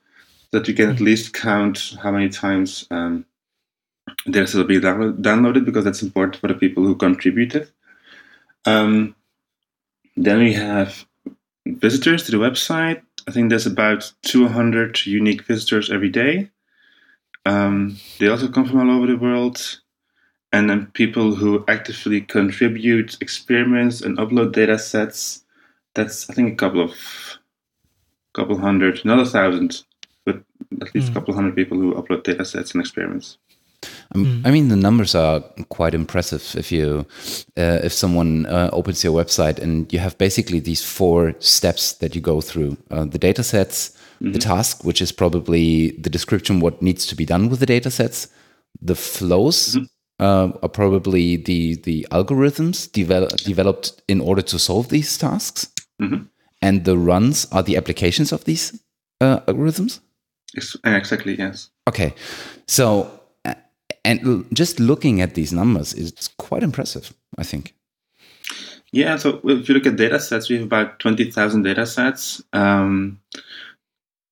[0.50, 1.04] that we can at mm-hmm.
[1.04, 3.26] least count how many times um,
[4.32, 7.70] set will be downloaded, because that's important for the people who contributed.
[8.64, 9.14] Um,
[10.16, 11.04] then we have
[11.66, 13.02] visitors to the website.
[13.26, 16.50] I think there's about 200 unique visitors every day.
[17.46, 19.80] Um, they also come from all over the world.
[20.52, 25.44] And then people who actively contribute experiments and upload data sets.
[25.94, 26.94] That's I think a couple of
[28.34, 29.82] couple hundred, not a thousand,
[30.24, 30.42] but
[30.80, 31.10] at least mm.
[31.10, 33.38] a couple hundred people who upload data sets and experiments.
[34.14, 34.46] Mm.
[34.46, 36.54] I mean, the numbers are quite impressive.
[36.56, 37.06] If you,
[37.56, 42.14] uh, if someone uh, opens your website and you have basically these four steps that
[42.14, 44.32] you go through: uh, the data sets, mm -hmm.
[44.32, 44.56] the mm-hmm.
[44.56, 48.28] task, which is probably the description what needs to be done with the data sets,
[48.86, 49.74] the flows.
[49.74, 49.88] Mm -hmm.
[50.62, 56.28] are probably the the algorithms develop, developed in order to solve these tasks, -hmm.
[56.60, 58.72] and the runs are the applications of these
[59.20, 60.00] uh, algorithms.
[60.84, 61.38] Exactly.
[61.38, 61.70] Yes.
[61.88, 62.14] Okay,
[62.66, 63.21] so
[64.04, 67.74] and just looking at these numbers is quite impressive, I think.
[68.92, 72.42] Yeah, so if you look at data sets, we have about 20,000 data sets.
[72.52, 73.20] Um,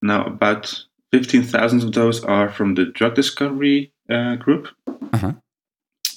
[0.02, 4.68] now, about 15,000 of those are from the drug discovery uh, group.
[5.12, 5.33] Uh-huh.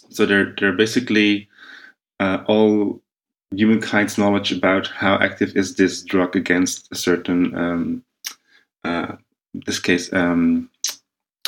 [0.09, 1.47] So they're, they're basically
[2.19, 3.01] uh, all
[3.55, 8.03] humankind's knowledge about how active is this drug against a certain, um,
[8.83, 9.15] uh,
[9.53, 10.69] this case, um,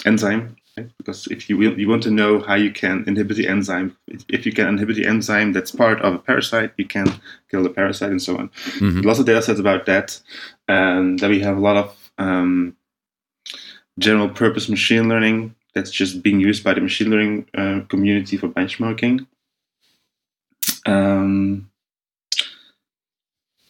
[0.05, 0.55] enzyme
[0.97, 4.45] Because if you will, you want to know how you can inhibit the enzyme, if
[4.45, 7.07] you can inhibit the enzyme that's part of a parasite, you can
[7.49, 8.49] kill the parasite and so on.
[8.49, 9.01] Mm-hmm.
[9.01, 10.19] Lots of data sets about that,
[10.67, 12.75] and then we have a lot of um,
[13.99, 18.49] general purpose machine learning that's just being used by the machine learning uh, community for
[18.49, 19.25] benchmarking.
[20.85, 21.69] Um,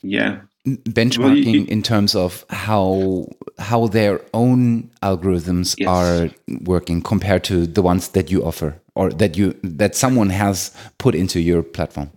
[0.01, 3.27] yeah, benchmarking well, you, in terms of how
[3.59, 5.87] how their own algorithms yes.
[5.87, 6.29] are
[6.61, 11.13] working compared to the ones that you offer or that you that someone has put
[11.13, 12.09] into your platform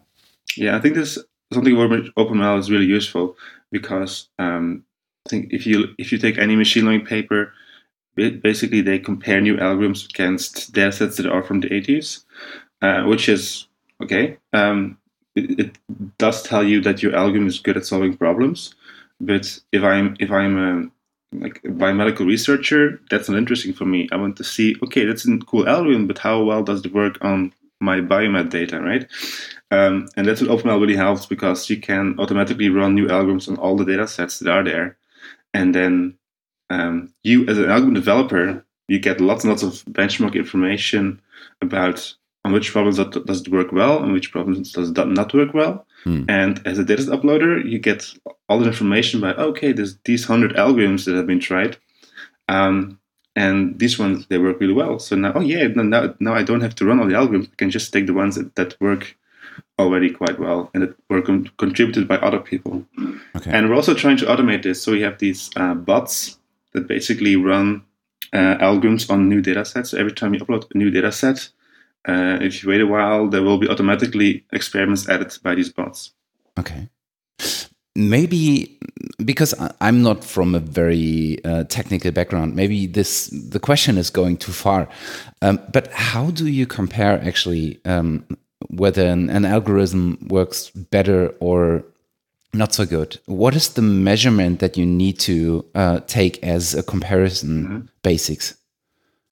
[0.56, 1.18] yeah i think this
[1.52, 3.36] something where openml is really useful
[3.70, 4.82] because um,
[5.26, 7.52] i think if you if you take any machine learning paper
[8.16, 12.24] basically they compare new algorithms against data sets that are from the 80s
[12.80, 13.66] uh, which is
[14.02, 14.96] okay um,
[15.38, 15.78] it, it,
[16.18, 18.74] does tell you that your algorithm is good at solving problems.
[19.20, 20.90] But if I'm if I'm a
[21.32, 24.08] like a biomedical researcher, that's not interesting for me.
[24.12, 27.18] I want to see, okay, that's a cool algorithm, but how well does it work
[27.22, 29.06] on my biomed data, right?
[29.70, 33.56] Um, and that's what OpenML really helps because you can automatically run new algorithms on
[33.56, 34.96] all the data sets that are there.
[35.52, 36.18] And then
[36.70, 41.20] um, you, as an algorithm developer, you get lots and lots of benchmark information
[41.60, 42.14] about
[42.48, 45.86] on which problems does it work well and which problems does it not work well.
[46.04, 46.24] Hmm.
[46.28, 48.06] And as a data uploader, you get
[48.48, 51.76] all the information about okay, there's these hundred algorithms that have been tried,
[52.48, 52.98] um,
[53.36, 54.98] and these ones they work really well.
[54.98, 57.50] So now, oh yeah, now now I don't have to run all the algorithms.
[57.52, 59.16] I can just take the ones that, that work
[59.78, 62.84] already quite well and that were con- contributed by other people.
[63.36, 63.50] Okay.
[63.50, 64.82] And we're also trying to automate this.
[64.82, 66.38] So we have these uh, bots
[66.72, 67.84] that basically run
[68.32, 69.90] uh, algorithms on new data sets.
[69.90, 71.50] So every time you upload a new data set,
[72.08, 76.12] uh, if you wait a while, there will be automatically experiments added by these bots.
[76.58, 76.88] Okay.
[77.94, 78.78] Maybe
[79.24, 84.36] because I'm not from a very uh, technical background, maybe this the question is going
[84.36, 84.88] too far.
[85.42, 88.24] Um, but how do you compare actually um,
[88.68, 91.84] whether an, an algorithm works better or
[92.54, 93.18] not so good?
[93.26, 97.88] What is the measurement that you need to uh, take as a comparison mm -hmm.
[98.02, 98.54] basics?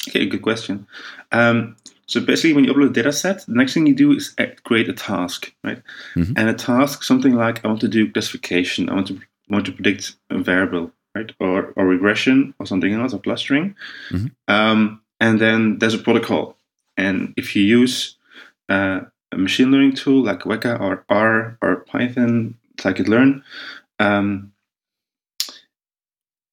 [0.08, 0.86] Okay, good question.
[1.32, 1.76] Um,
[2.06, 4.88] so basically, when you upload a data set, the next thing you do is create
[4.88, 5.82] a task, right?
[6.14, 6.34] Mm-hmm.
[6.36, 9.72] And a task, something like I want to do classification, I want to want to
[9.72, 13.74] predict a variable, right, or or regression or something else, or clustering.
[14.10, 14.26] Mm-hmm.
[14.46, 16.56] Um, and then there's a protocol,
[16.96, 18.16] and if you use
[18.68, 19.00] uh,
[19.32, 23.42] a machine learning tool like Weka or R or Python, scikit-learn,
[23.98, 24.52] um,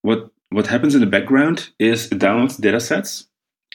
[0.01, 3.27] what what happens in the background is it downloads data sets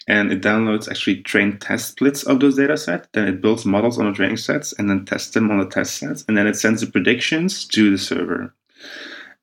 [0.09, 3.07] and it downloads actually trained test splits of those data sets.
[3.13, 5.97] Then it builds models on the training sets and then tests them on the test
[5.97, 6.25] sets.
[6.27, 8.55] And then it sends the predictions to the server.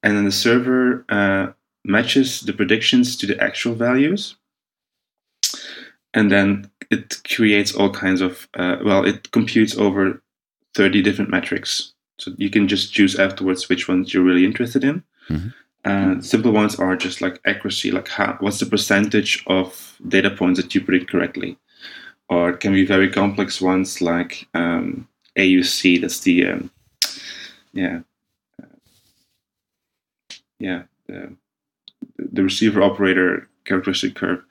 [0.01, 1.51] And then the server uh,
[1.83, 4.35] matches the predictions to the actual values.
[6.15, 10.23] And then it creates all kinds of, uh, well, it computes over
[10.73, 11.93] 30 different metrics.
[12.17, 15.03] So you can just choose afterwards which ones you're really interested in.
[15.29, 15.49] Mm-hmm.
[15.85, 20.59] Uh, simple ones are just like accuracy, like how, what's the percentage of data points
[20.59, 21.57] that you predict correctly,
[22.27, 25.07] or it can be very complex ones like um,
[25.37, 26.01] AUC.
[26.01, 26.71] That's the um,
[27.73, 27.99] yeah
[30.57, 31.35] yeah the,
[32.17, 34.43] the receiver operator characteristic curve.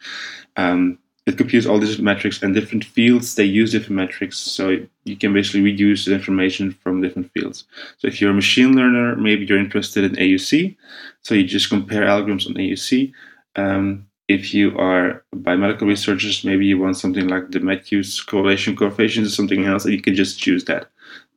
[0.56, 5.16] Um, it computes all these metrics and different fields they use different metrics so you
[5.16, 7.64] can basically reuse the information from different fields.
[7.98, 10.76] So if you're a machine learner maybe you're interested in auc
[11.22, 13.12] so you just compare algorithms on auc
[13.56, 19.26] um, if you are biomedical researchers maybe you want something like the matthews correlation coefficient
[19.26, 20.90] or something else and you can just choose that.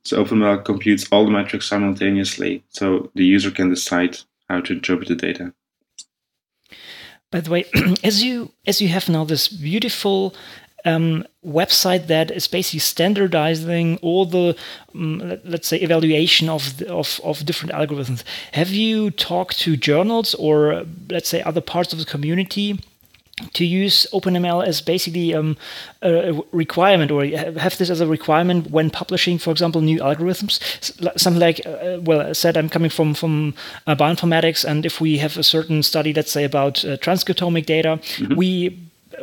[0.04, 4.18] So openml computes all the metrics simultaneously so the user can decide
[4.48, 5.52] how to interpret the data
[7.30, 7.64] by the way,
[8.04, 10.34] as you as you have now this beautiful
[10.84, 14.56] um, website that is basically standardizing all the
[14.94, 18.22] um, let's say evaluation of, the, of of different algorithms.
[18.52, 22.78] Have you talked to journals or let's say other parts of the community
[23.54, 25.56] to use OpenML as basically um,
[26.02, 30.58] a requirement or have this as a requirement when publishing, for example, new algorithms.
[31.18, 33.54] Something like, uh, well, I said I'm coming from from
[33.86, 37.98] uh, bioinformatics, and if we have a certain study, let's say about uh, transcriptomic data,
[38.02, 38.34] mm-hmm.
[38.34, 38.78] we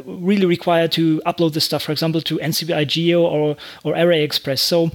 [0.06, 4.62] really require to upload this stuff, for example, to NCBI Geo or or Array Express.
[4.62, 4.92] So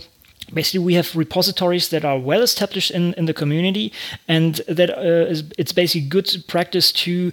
[0.52, 3.92] basically we have repositories that are well established in, in the community
[4.28, 7.32] and that uh, is, it's basically good practice to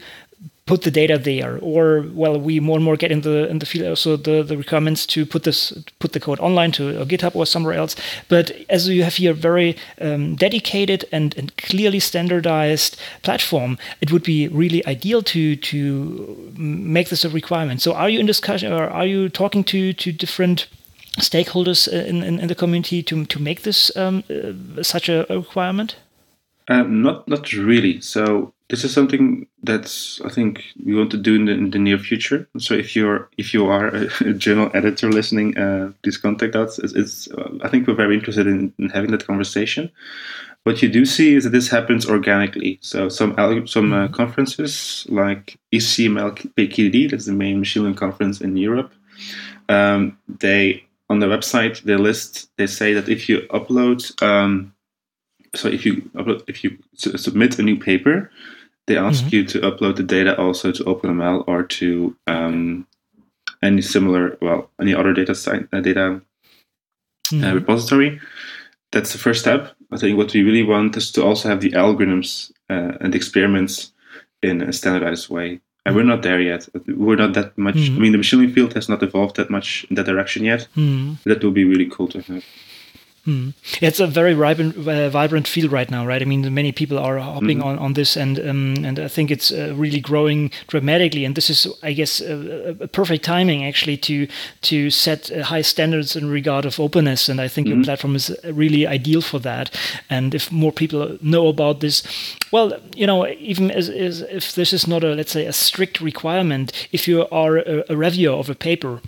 [0.68, 3.66] put the data there or well we more and more get in the in the
[3.66, 7.46] field also the, the requirements to put this put the code online to github or
[7.46, 7.96] somewhere else.
[8.28, 14.24] But as you have here very um, dedicated and, and clearly standardized platform it would
[14.24, 17.82] be really ideal to to make this a requirement.
[17.82, 20.68] So are you in discussion or are you talking to to different
[21.20, 25.96] stakeholders in, in, in the community to to make this um, uh, such a requirement
[26.68, 31.36] um, not not really so this is something that's I think we want to do
[31.36, 32.48] in the, in the near future.
[32.58, 36.78] So if you're if you are a, journal editor listening, uh, please contact us.
[36.80, 39.90] It's, it's uh, I think we're very interested in, in, having that conversation.
[40.64, 42.80] What you do see is that this happens organically.
[42.82, 48.58] So some some uh, conferences like ECML PKDD, that's the main machine learning conference in
[48.58, 48.92] Europe.
[49.70, 54.74] Um, they on their website they list they say that if you upload um,
[55.56, 58.30] so if you upload, if you submit a new paper
[58.88, 59.36] they ask mm-hmm.
[59.36, 62.88] you to upload the data also to OpenML or to um,
[63.62, 66.20] any similar, well, any other data site, uh, data uh,
[67.30, 67.44] mm-hmm.
[67.44, 68.20] uh, repository.
[68.94, 69.76] That's the first step.
[69.92, 73.92] I think what we really want is to also have the algorithms uh, and experiments
[74.42, 75.60] in a standardized way.
[75.86, 76.68] And we're not there yet.
[76.88, 77.76] We're not that much.
[77.76, 77.96] Mm-hmm.
[77.96, 80.68] I mean, the machine learning field has not evolved that much in that direction yet.
[80.76, 81.30] Mm-hmm.
[81.30, 82.44] That will be really cool to have.
[83.28, 83.50] Hmm.
[83.82, 86.22] It's a very vibrant, uh, vibrant field right now, right?
[86.22, 87.66] I mean, many people are hopping mm.
[87.66, 91.26] on, on this, and um, and I think it's uh, really growing dramatically.
[91.26, 94.30] And this is, I guess, a, a perfect timing actually to
[94.62, 97.28] to set uh, high standards in regard of openness.
[97.28, 97.72] And I think mm.
[97.72, 97.84] your hmm.
[97.84, 99.78] platform is really ideal for that.
[100.10, 102.04] And if more people know about this,
[102.54, 106.00] well, you know, even as, as if this is not a let's say a strict
[106.00, 109.02] requirement, if you are a, a reviewer of a paper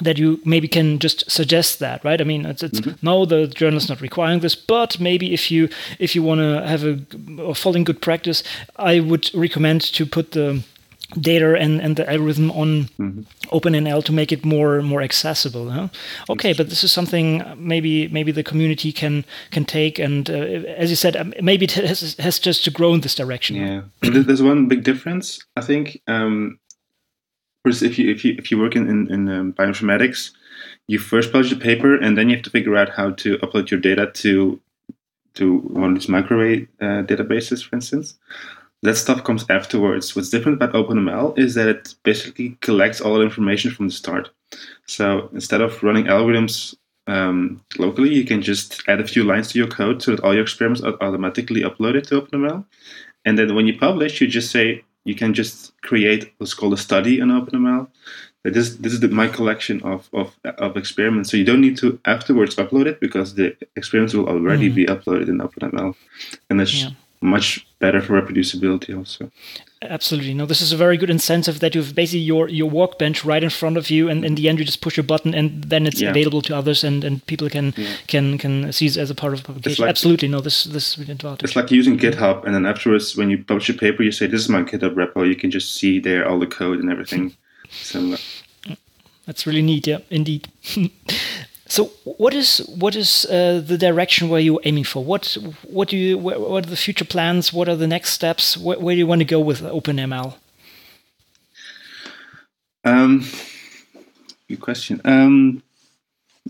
[0.00, 3.06] that you maybe can just suggest that right i mean it's, it's mm-hmm.
[3.06, 6.66] no the journal is not requiring this but maybe if you if you want to
[6.66, 6.98] have a,
[7.42, 8.42] a following good practice
[8.76, 10.62] i would recommend to put the
[11.18, 13.20] data and, and the algorithm on mm-hmm.
[13.48, 15.70] OpenML to make it more more accessible.
[15.70, 15.88] Huh?
[16.28, 20.90] Okay, but this is something maybe maybe the community can can take, and uh, as
[20.90, 23.56] you said, um, maybe it has, has just to grow in this direction.
[23.56, 25.44] Yeah, there's one big difference.
[25.56, 26.58] I think um,
[27.64, 30.30] First, if you if you if you work in in, in um, bioinformatics,
[30.88, 33.70] you first publish the paper, and then you have to figure out how to upload
[33.70, 34.60] your data to
[35.34, 38.18] to one of these microarray uh, databases, for instance.
[38.82, 40.16] That stuff comes afterwards.
[40.16, 44.30] What's different about OpenML is that it basically collects all the information from the start.
[44.86, 46.74] So instead of running algorithms
[47.06, 50.32] um, locally, you can just add a few lines to your code so that all
[50.32, 52.64] your experiments are automatically uploaded to OpenML.
[53.26, 56.76] And then when you publish, you just say, you can just create what's called a
[56.76, 57.88] study in OpenML
[58.42, 61.30] this this is the, my collection of, of of experiments.
[61.30, 64.74] So you don't need to afterwards upload it because the experiments will already mm.
[64.74, 65.94] be uploaded in OpenML,
[66.48, 66.90] and it's yeah.
[67.20, 69.30] much better for reproducibility also.
[69.82, 70.34] Absolutely.
[70.34, 73.48] No, this is a very good incentive that you've basically your your workbench right in
[73.48, 76.02] front of you, and in the end you just push a button, and then it's
[76.02, 76.10] yeah.
[76.10, 77.96] available to others, and, and people can yeah.
[78.06, 79.82] can can see it as a part of publication.
[79.82, 80.28] Like, Absolutely.
[80.28, 81.44] No, this this is really advantage.
[81.44, 84.42] It's like using GitHub, and then afterwards, when you publish a paper, you say, "This
[84.42, 87.34] is my GitHub repo." You can just see there all the code and everything.
[87.70, 88.12] so.
[88.68, 88.74] Uh,
[89.24, 89.86] That's really neat.
[89.86, 90.48] Yeah, indeed.
[91.70, 95.04] So, what is what is uh, the direction where you're aiming for?
[95.04, 97.52] What what do you what are the future plans?
[97.52, 98.56] What are the next steps?
[98.56, 100.34] Where, where do you want to go with OpenML?
[102.84, 103.24] Um,
[104.48, 105.00] good question.
[105.04, 105.62] Um,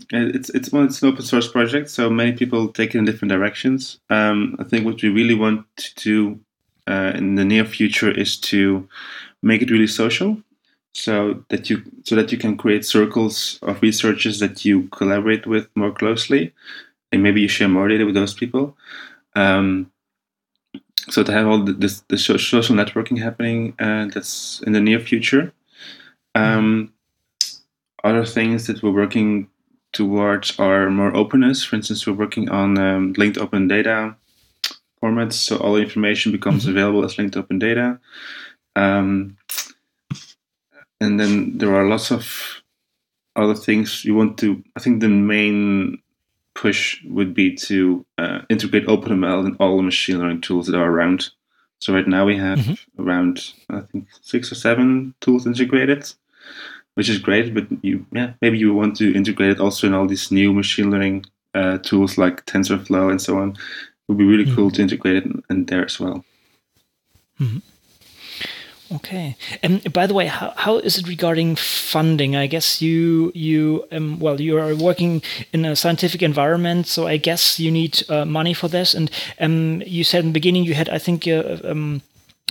[0.09, 3.31] it's it's well, it's an open source project, so many people take it in different
[3.31, 3.99] directions.
[4.09, 6.39] Um, I think what we really want to do
[6.87, 8.89] uh, in the near future is to
[9.43, 10.41] make it really social
[10.93, 15.67] so that you so that you can create circles of researchers that you collaborate with
[15.75, 16.53] more closely
[17.11, 18.77] and maybe you share more data with those people.
[19.35, 19.91] Um,
[21.09, 24.99] so to have all the, this, the social networking happening uh, that's in the near
[24.99, 25.51] future.
[26.35, 26.93] Um,
[28.03, 29.49] other things that we're working
[29.93, 31.63] towards are more openness.
[31.63, 34.15] For instance we're working on um, linked open data
[35.01, 35.33] formats.
[35.33, 36.71] So all information becomes mm-hmm.
[36.71, 37.99] available as linked open data.
[38.75, 39.37] Um,
[41.01, 42.61] and then there are lots of
[43.35, 44.63] other things you want to.
[44.75, 45.99] I think the main
[46.53, 50.89] push would be to uh, integrate OpenML in all the machine learning tools that are
[50.89, 51.31] around.
[51.79, 53.01] So right now we have mm-hmm.
[53.01, 56.13] around I think six or seven tools integrated,
[56.93, 57.53] which is great.
[57.53, 60.91] But you, yeah, maybe you want to integrate it also in all these new machine
[60.91, 61.25] learning
[61.55, 63.51] uh, tools like TensorFlow and so on.
[63.51, 63.57] It
[64.07, 64.55] would be really mm-hmm.
[64.55, 66.23] cool to integrate it in, in there as well.
[67.39, 67.57] Mm-hmm.
[68.93, 69.37] Okay.
[69.63, 72.35] And by the way, how, how is it regarding funding?
[72.35, 75.21] I guess you you um, well you are working
[75.53, 78.93] in a scientific environment, so I guess you need uh, money for this.
[78.93, 82.01] And um, you said in the beginning you had I think uh, um,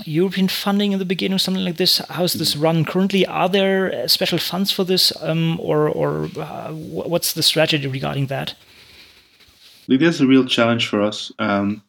[0.07, 1.99] European funding in the beginning or something like this.
[2.09, 3.27] How is this run currently?
[3.27, 8.27] Are there uh, special funds for this, um, or or uh, what's the strategy regarding
[8.27, 8.55] that?
[9.89, 11.33] That's a real challenge for us.
[11.39, 11.83] Um,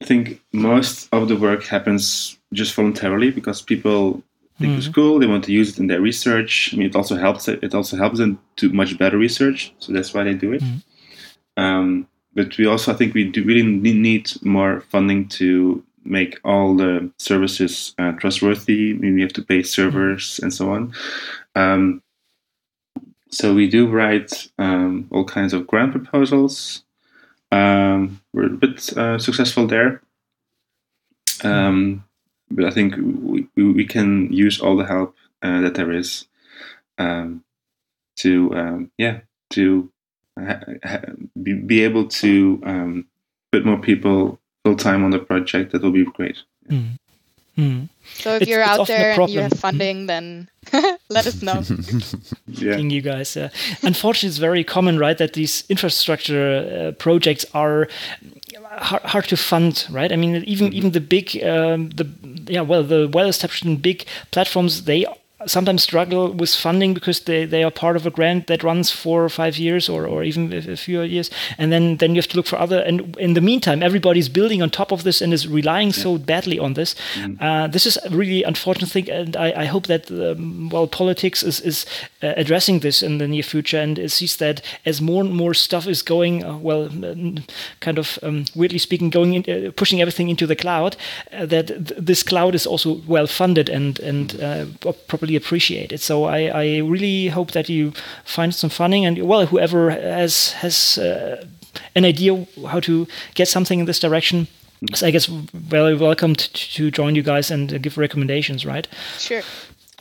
[0.00, 4.22] I think most of the work happens just voluntarily because people
[4.58, 4.78] think mm-hmm.
[4.78, 5.18] it's cool.
[5.18, 6.70] They want to use it in their research.
[6.72, 7.48] I mean, it also helps.
[7.48, 9.72] It also helps them do much better research.
[9.78, 10.62] So that's why they do it.
[10.62, 11.62] Mm-hmm.
[11.62, 16.76] Um, but we also, I think, we do really need more funding to make all
[16.76, 18.90] the services uh, trustworthy.
[18.90, 20.44] I mean, we have to pay servers mm-hmm.
[20.44, 20.92] and so on.
[21.54, 22.02] Um,
[23.30, 26.84] so we do write um, all kinds of grant proposals.
[27.50, 30.02] Um, we're a bit uh, successful there.
[31.42, 32.04] Um,
[32.50, 36.26] but I think we, we can use all the help uh, that there is
[36.98, 37.44] um,
[38.16, 39.20] to um, yeah
[39.50, 39.90] to
[40.38, 41.00] ha- ha-
[41.40, 43.06] be, be able to um,
[43.52, 45.72] put more people full time on the project.
[45.72, 46.38] That will be great.
[46.68, 46.98] Mm.
[47.58, 47.88] Mm.
[48.14, 50.48] So if it's, you're out there and you have funding, then
[51.10, 51.62] let us know.
[52.46, 52.76] yeah.
[52.76, 53.36] You guys.
[53.36, 53.48] Uh,
[53.82, 57.88] unfortunately, it's very common, right, that these infrastructure uh, projects are
[58.78, 60.12] hard, hard, to fund, right?
[60.12, 60.76] I mean, even mm-hmm.
[60.76, 62.06] even the big, um, the
[62.46, 65.04] yeah, well, the well-established big platforms, they
[65.46, 69.24] sometimes struggle with funding because they, they are part of a grant that runs four
[69.24, 72.36] or five years or, or even a few years and then then you have to
[72.36, 75.46] look for other and in the meantime everybody's building on top of this and is
[75.46, 76.02] relying yeah.
[76.02, 77.40] so badly on this mm-hmm.
[77.42, 81.44] uh, this is a really unfortunate thing and I, I hope that um, well politics
[81.44, 81.86] is, is
[82.22, 85.54] uh, addressing this in the near future and it sees that as more and more
[85.54, 86.88] stuff is going uh, well
[87.78, 90.96] kind of um, weirdly speaking going in, uh, pushing everything into the cloud
[91.32, 94.66] uh, that th- this cloud is also well funded and and uh,
[95.28, 96.00] properly appreciate it.
[96.00, 97.92] So I, I really hope that you
[98.24, 101.44] find some funding and well, whoever has has uh,
[101.94, 104.46] an idea how to get something in this direction.
[104.94, 108.88] So I guess very welcome to, to join you guys and uh, give recommendations, right?
[109.18, 109.42] Sure.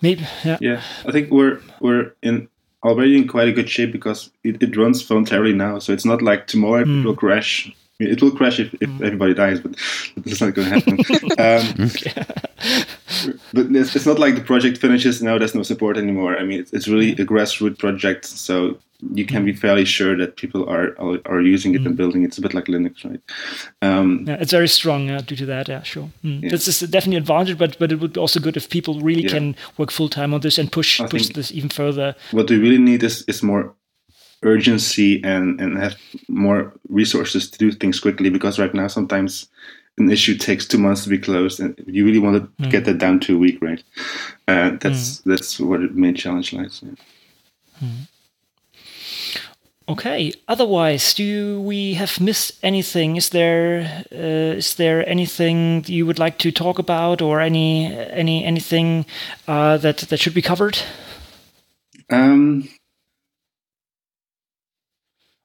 [0.02, 0.58] Maybe, yeah.
[0.62, 2.48] Yeah, I think we're we're in
[2.84, 5.80] already in quite a good shape because it, it runs voluntarily now.
[5.80, 7.02] So it's not like tomorrow mm.
[7.02, 9.06] it will crash it will crash if, if mm.
[9.06, 9.76] everybody dies, but
[10.18, 10.98] that's not going to happen.
[11.40, 12.86] um,
[13.54, 15.38] but it's, it's, not like the project finishes now.
[15.38, 16.38] There's no support anymore.
[16.38, 18.78] I mean, it's, it's really a grassroots project, so
[19.14, 21.88] you can be fairly sure that people are are, are using it mm.
[21.88, 22.28] and building it.
[22.28, 23.22] It's a bit like Linux, right?
[23.82, 25.68] Um, yeah, it's very strong uh, due to that.
[25.68, 26.10] Yeah, sure.
[26.24, 26.44] Mm.
[26.44, 26.50] Yeah.
[26.50, 29.24] This is definitely an advantage, but but it would be also good if people really
[29.24, 29.30] yeah.
[29.30, 32.16] can work full time on this and push I push this even further.
[32.32, 33.74] What we really need is is more
[34.44, 35.96] urgency and and have
[36.28, 39.48] more resources to do things quickly because right now sometimes
[39.98, 42.72] an issue takes two months to be closed, and you really want to Mm.
[42.72, 43.84] get that down to a week, right?
[44.48, 46.82] Uh, that's that's what the main challenge lies.
[46.84, 47.88] yeah.
[49.90, 50.34] Okay.
[50.50, 53.16] Otherwise, do we have missed anything?
[53.16, 58.44] Is there uh, is there anything you would like to talk about, or any any
[58.44, 59.06] anything
[59.48, 60.78] uh, that that should be covered,
[62.10, 62.68] Um,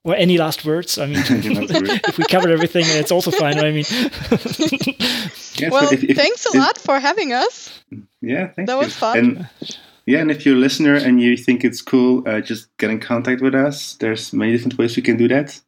[0.03, 0.97] or any last words?
[0.97, 1.17] I mean,
[2.07, 3.57] if we covered everything, it's also fine.
[3.59, 3.85] I mean,
[5.55, 7.69] yeah, so Well, if- if- thanks a if- lot for having us.
[8.21, 8.79] Yeah, thank That you.
[8.85, 9.17] was fun.
[9.17, 9.47] And
[10.05, 12.99] yeah, and if you're a listener and you think it's cool, uh, just get in
[12.99, 13.95] contact with us.
[13.99, 15.59] There's many different ways we can do that.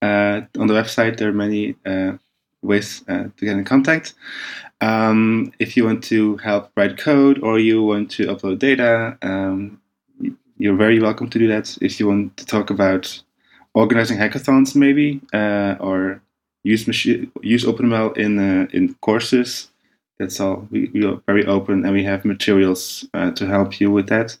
[0.00, 2.12] Uh, on the website, there are many uh,
[2.62, 4.14] ways uh, to get in contact.
[4.80, 9.80] Um, if you want to help write code or you want to upload data, um,
[10.58, 11.76] you're very welcome to do that.
[11.80, 13.22] If you want to talk about
[13.74, 16.20] organizing hackathons, maybe, uh, or
[16.64, 19.72] use machine, use OpenML in uh, in courses,
[20.22, 20.68] that's all.
[20.70, 24.36] We, we are very open and we have materials uh, to help you with that.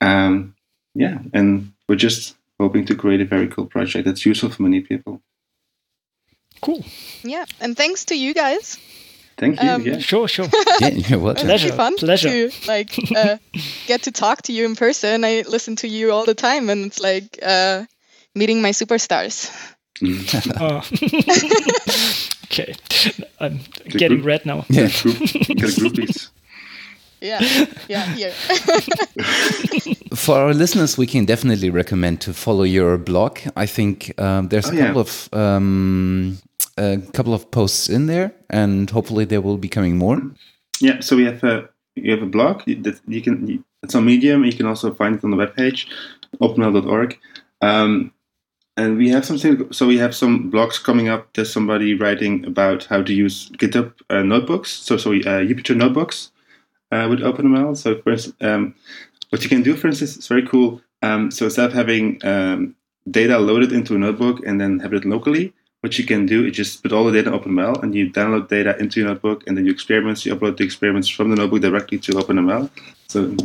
[0.00, 0.54] Um,
[0.94, 4.80] yeah, and we're just hoping to create a very cool project that's useful for many
[4.80, 5.22] people.
[6.60, 6.84] cool.
[7.22, 8.78] Yeah, and thanks to you guys.
[9.36, 9.68] Thank you.
[9.68, 9.98] Um, yeah.
[9.98, 10.48] Sure, sure.
[10.80, 11.46] Yeah, you're welcome.
[11.46, 12.50] Pleasure, fun pleasure.
[12.50, 13.36] to like uh,
[13.86, 15.24] get to talk to you in person.
[15.24, 17.84] I listen to you all the time, and it's like uh,
[18.34, 19.50] meeting my superstars.
[20.00, 20.52] Mm.
[20.60, 20.82] Oh.
[22.44, 22.74] okay,
[23.40, 24.64] I'm The getting group- red now.
[24.68, 24.88] Yeah.
[25.02, 26.28] Group, get groupies.
[27.20, 27.40] Yeah,
[27.88, 28.30] yeah, here.
[30.14, 33.40] For our listeners, we can definitely recommend to follow your blog.
[33.56, 34.86] I think um, there's Oh, a yeah.
[34.86, 36.38] couple of um,
[36.76, 40.22] a couple of posts in there, and hopefully there will be coming more.
[40.80, 44.44] Yeah, so we have a you have a blog that you can it's on Medium.
[44.44, 45.86] You can also find it on the webpage,
[46.40, 47.18] openml.org.
[47.60, 48.12] Um,
[48.78, 49.70] and we have something.
[49.72, 51.32] So we have some blogs coming up.
[51.34, 54.70] There's somebody writing about how to use GitHub uh, notebooks.
[54.70, 56.30] So so uh, Jupyter notebooks
[56.92, 57.76] uh, with OpenML.
[57.76, 58.74] So first, um,
[59.30, 60.80] what you can do, for instance, is very cool.
[61.02, 62.76] Um, so instead of having um,
[63.10, 66.56] data loaded into a notebook and then have it locally, what you can do is
[66.56, 69.56] just put all the data in OpenML and you download data into your notebook and
[69.56, 72.68] then you experiments, you upload the experiments from the notebook directly to OpenML.
[73.08, 73.36] So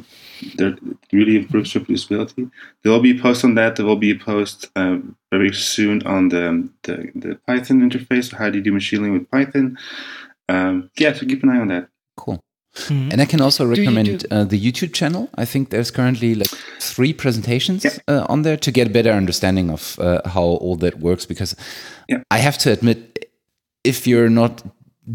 [0.55, 0.79] that
[1.11, 2.49] really improves reproducibility.
[2.81, 3.75] There will be a post on that.
[3.75, 8.33] There will be a post um, very soon on the, the, the Python interface.
[8.33, 9.77] How do you do machine learning with Python?
[10.49, 11.89] Um, yeah, so keep an eye on that.
[12.75, 12.97] Cool.
[12.97, 13.11] Mhm.
[13.13, 15.29] And I can also recommend do- uh, the YouTube channel.
[15.37, 16.49] I think there's currently like
[16.79, 17.91] three presentations Yeah.
[18.07, 21.25] uh, on there to get a better understanding of uh, how all that works.
[21.27, 21.55] Because
[22.09, 22.21] Yeah.
[22.31, 23.29] I have to admit,
[23.83, 24.63] if you're not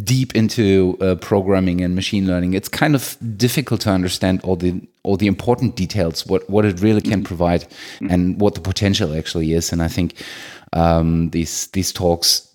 [0.04, 4.74] deep into uh, programming and machine learning, it's kind of difficult to understand all the
[5.02, 7.66] all the important details, what what it really can provide,
[8.10, 9.72] and what the potential actually is.
[9.72, 10.12] And I think
[10.74, 12.47] um, these these talks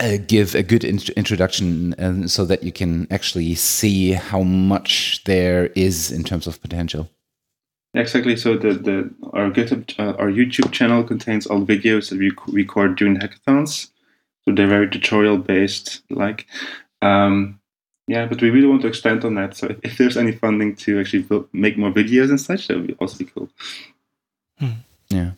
[0.00, 5.22] uh, give a good int- introduction um, so that you can actually see how much
[5.24, 7.08] there is in terms of potential.
[7.94, 8.36] Exactly.
[8.36, 12.30] So the, the our GitHub uh, our YouTube channel contains all the videos that we
[12.52, 13.90] record during hackathons.
[14.44, 16.46] So they're very tutorial based, like.
[17.02, 17.60] Um,
[18.08, 19.56] yeah, but we really want to expand on that.
[19.56, 22.76] So if, if there's any funding to actually build, make more videos and such, that
[22.76, 23.48] would be also be cool.
[25.08, 25.32] Yeah.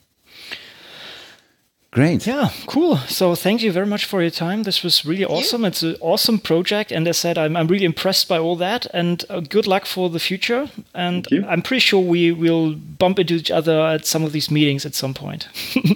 [1.98, 2.28] Great.
[2.28, 2.96] Yeah, cool.
[3.08, 4.62] So thank you very much for your time.
[4.62, 5.26] This was really you.
[5.26, 5.64] awesome.
[5.64, 8.86] It's an awesome project, and as I said, I'm, I'm really impressed by all that.
[8.94, 10.70] And uh, good luck for the future.
[10.94, 14.86] And I'm pretty sure we will bump into each other at some of these meetings
[14.86, 15.48] at some point.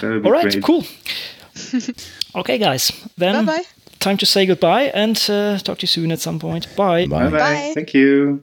[0.00, 0.62] That would be all right, great.
[0.62, 0.84] cool.
[2.40, 2.92] okay, guys.
[3.16, 3.62] Then bye.
[3.98, 6.68] time to say goodbye and uh, talk to you soon at some point.
[6.76, 7.06] Bye.
[7.06, 7.24] Bye.
[7.24, 7.38] Bye bye.
[7.38, 7.72] Bye.
[7.74, 8.40] Thank you.